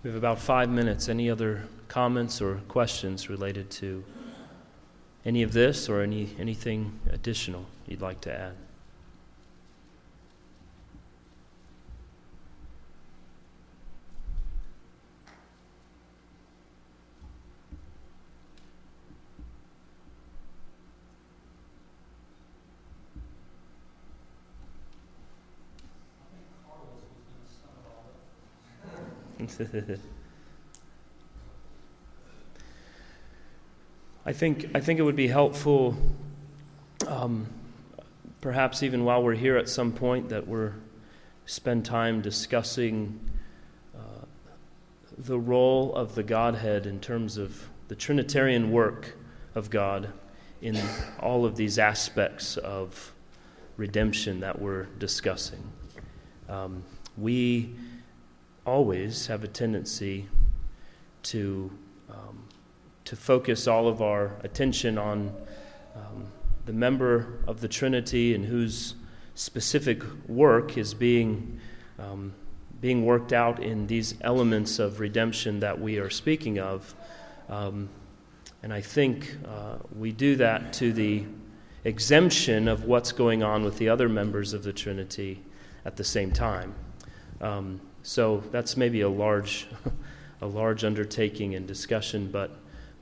We 0.03 0.09
have 0.09 0.17
about 0.17 0.39
five 0.39 0.69
minutes. 0.69 1.09
Any 1.09 1.29
other 1.29 1.63
comments 1.87 2.41
or 2.41 2.55
questions 2.67 3.29
related 3.29 3.69
to 3.71 4.03
any 5.25 5.43
of 5.43 5.53
this 5.53 5.87
or 5.89 6.01
any, 6.01 6.35
anything 6.39 6.99
additional 7.11 7.65
you'd 7.87 8.01
like 8.01 8.21
to 8.21 8.33
add? 8.33 8.55
I 34.25 34.33
think 34.33 34.67
I 34.75 34.79
think 34.79 34.99
it 34.99 35.03
would 35.03 35.15
be 35.15 35.27
helpful, 35.27 35.95
um, 37.07 37.47
perhaps 38.39 38.83
even 38.83 39.03
while 39.03 39.23
we're 39.23 39.33
here 39.33 39.57
at 39.57 39.67
some 39.67 39.91
point, 39.91 40.29
that 40.29 40.47
we're 40.47 40.73
spend 41.45 41.83
time 41.85 42.21
discussing 42.21 43.19
uh, 43.95 44.25
the 45.17 45.39
role 45.39 45.93
of 45.95 46.15
the 46.15 46.23
Godhead 46.23 46.85
in 46.85 46.99
terms 46.99 47.37
of 47.37 47.67
the 47.87 47.95
Trinitarian 47.95 48.71
work 48.71 49.15
of 49.55 49.69
God 49.69 50.13
in 50.61 50.79
all 51.19 51.45
of 51.45 51.55
these 51.55 51.79
aspects 51.79 52.57
of 52.57 53.11
redemption 53.75 54.39
that 54.41 54.61
we're 54.61 54.83
discussing. 54.99 55.63
Um, 56.47 56.83
we 57.17 57.73
always 58.65 59.27
have 59.27 59.43
a 59.43 59.47
tendency 59.47 60.27
to, 61.23 61.71
um, 62.09 62.43
to 63.05 63.15
focus 63.15 63.67
all 63.67 63.87
of 63.87 64.01
our 64.01 64.35
attention 64.43 64.97
on 64.97 65.33
um, 65.95 66.27
the 66.65 66.73
member 66.73 67.39
of 67.47 67.61
the 67.61 67.67
Trinity 67.67 68.35
and 68.35 68.45
whose 68.45 68.95
specific 69.35 70.03
work 70.27 70.77
is 70.77 70.93
being, 70.93 71.59
um, 71.97 72.33
being 72.79 73.05
worked 73.05 73.33
out 73.33 73.61
in 73.61 73.87
these 73.87 74.15
elements 74.21 74.79
of 74.79 74.99
redemption 74.99 75.59
that 75.59 75.79
we 75.79 75.97
are 75.97 76.09
speaking 76.09 76.59
of. 76.59 76.93
Um, 77.49 77.89
and 78.63 78.71
I 78.71 78.81
think 78.81 79.35
uh, 79.47 79.77
we 79.97 80.11
do 80.11 80.35
that 80.35 80.73
to 80.73 80.93
the 80.93 81.25
exemption 81.83 82.67
of 82.67 82.85
what's 82.85 83.11
going 83.11 83.41
on 83.41 83.63
with 83.63 83.77
the 83.77 83.89
other 83.89 84.07
members 84.07 84.53
of 84.53 84.63
the 84.63 84.71
Trinity 84.71 85.41
at 85.83 85.95
the 85.97 86.03
same 86.03 86.31
time. 86.31 86.75
Um, 87.41 87.81
so 88.03 88.43
that's 88.51 88.77
maybe 88.77 89.01
a 89.01 89.09
large, 89.09 89.67
a 90.41 90.47
large 90.47 90.83
undertaking 90.83 91.55
and 91.55 91.67
discussion, 91.67 92.29
but 92.31 92.51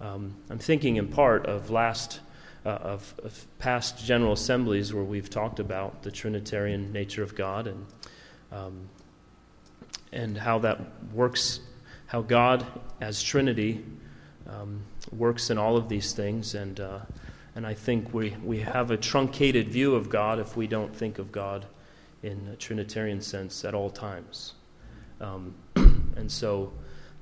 um, 0.01 0.35
I'm 0.49 0.59
thinking 0.59 0.95
in 0.95 1.07
part 1.09 1.45
of 1.45 1.69
last, 1.69 2.21
uh, 2.65 2.69
of, 2.69 3.13
of, 3.23 3.45
past 3.59 4.05
General 4.05 4.33
Assemblies 4.33 4.93
where 4.93 5.03
we've 5.03 5.29
talked 5.29 5.59
about 5.59 6.03
the 6.03 6.11
Trinitarian 6.11 6.93
nature 6.93 7.21
of 7.21 7.35
God 7.35 7.67
and, 7.67 7.85
um, 8.51 8.89
and 10.13 10.37
how 10.37 10.59
that 10.59 10.79
works, 11.13 11.59
how 12.07 12.21
God 12.21 12.65
as 13.01 13.21
Trinity 13.21 13.83
um, 14.47 14.81
works 15.11 15.49
in 15.49 15.57
all 15.57 15.75
of 15.75 15.89
these 15.89 16.13
things. 16.13 16.55
And, 16.55 16.79
uh, 16.79 16.99
and 17.55 17.67
I 17.67 17.73
think 17.73 18.13
we, 18.13 18.35
we 18.43 18.59
have 18.59 18.91
a 18.91 18.97
truncated 18.97 19.67
view 19.67 19.95
of 19.95 20.09
God 20.09 20.39
if 20.39 20.55
we 20.55 20.65
don't 20.65 20.95
think 20.95 21.19
of 21.19 21.31
God 21.31 21.65
in 22.23 22.49
a 22.53 22.55
Trinitarian 22.55 23.21
sense 23.21 23.65
at 23.65 23.73
all 23.73 23.89
times. 23.89 24.53
Um, 25.21 25.53
and 25.75 26.31
so 26.31 26.71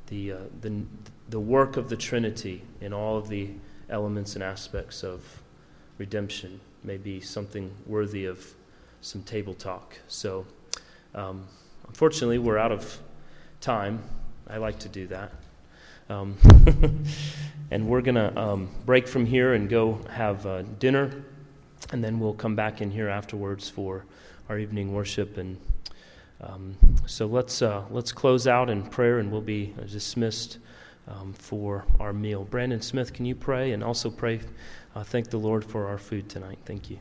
the, 0.07 0.33
uh, 0.33 0.37
the, 0.61 0.81
the 1.29 1.39
work 1.39 1.77
of 1.77 1.89
the 1.89 1.97
Trinity 1.97 2.63
in 2.81 2.93
all 2.93 3.17
of 3.17 3.27
the 3.27 3.49
elements 3.89 4.35
and 4.35 4.43
aspects 4.43 5.03
of 5.03 5.23
redemption 5.97 6.59
may 6.83 6.97
be 6.97 7.19
something 7.19 7.71
worthy 7.85 8.25
of 8.25 8.53
some 9.01 9.23
table 9.23 9.53
talk. 9.53 9.97
So, 10.07 10.45
um, 11.15 11.47
unfortunately, 11.87 12.37
we're 12.37 12.57
out 12.57 12.71
of 12.71 12.99
time. 13.61 14.01
I 14.49 14.57
like 14.57 14.79
to 14.79 14.89
do 14.89 15.07
that. 15.07 15.31
Um, 16.09 16.37
and 17.71 17.87
we're 17.87 18.01
going 18.01 18.15
to 18.15 18.37
um, 18.39 18.69
break 18.85 19.07
from 19.07 19.25
here 19.25 19.53
and 19.53 19.69
go 19.69 19.99
have 20.09 20.45
uh, 20.45 20.61
dinner, 20.79 21.23
and 21.91 22.03
then 22.03 22.19
we'll 22.19 22.33
come 22.33 22.55
back 22.55 22.81
in 22.81 22.91
here 22.91 23.09
afterwards 23.09 23.69
for 23.69 24.05
our 24.49 24.57
evening 24.57 24.93
worship 24.93 25.37
and 25.37 25.57
um, 26.41 26.75
so 27.05 27.25
let's, 27.25 27.61
uh, 27.61 27.83
let's 27.89 28.11
close 28.11 28.47
out 28.47 28.69
in 28.69 28.83
prayer 28.83 29.19
and 29.19 29.31
we'll 29.31 29.41
be 29.41 29.73
dismissed 29.89 30.59
um, 31.07 31.33
for 31.33 31.85
our 31.99 32.13
meal. 32.13 32.43
Brandon 32.43 32.81
Smith, 32.81 33.13
can 33.13 33.25
you 33.25 33.35
pray 33.35 33.71
and 33.71 33.83
also 33.83 34.09
pray? 34.09 34.41
Uh, 34.95 35.03
thank 35.03 35.29
the 35.29 35.37
Lord 35.37 35.63
for 35.63 35.87
our 35.87 35.97
food 35.97 36.29
tonight. 36.29 36.59
Thank 36.65 36.89
you. 36.89 36.99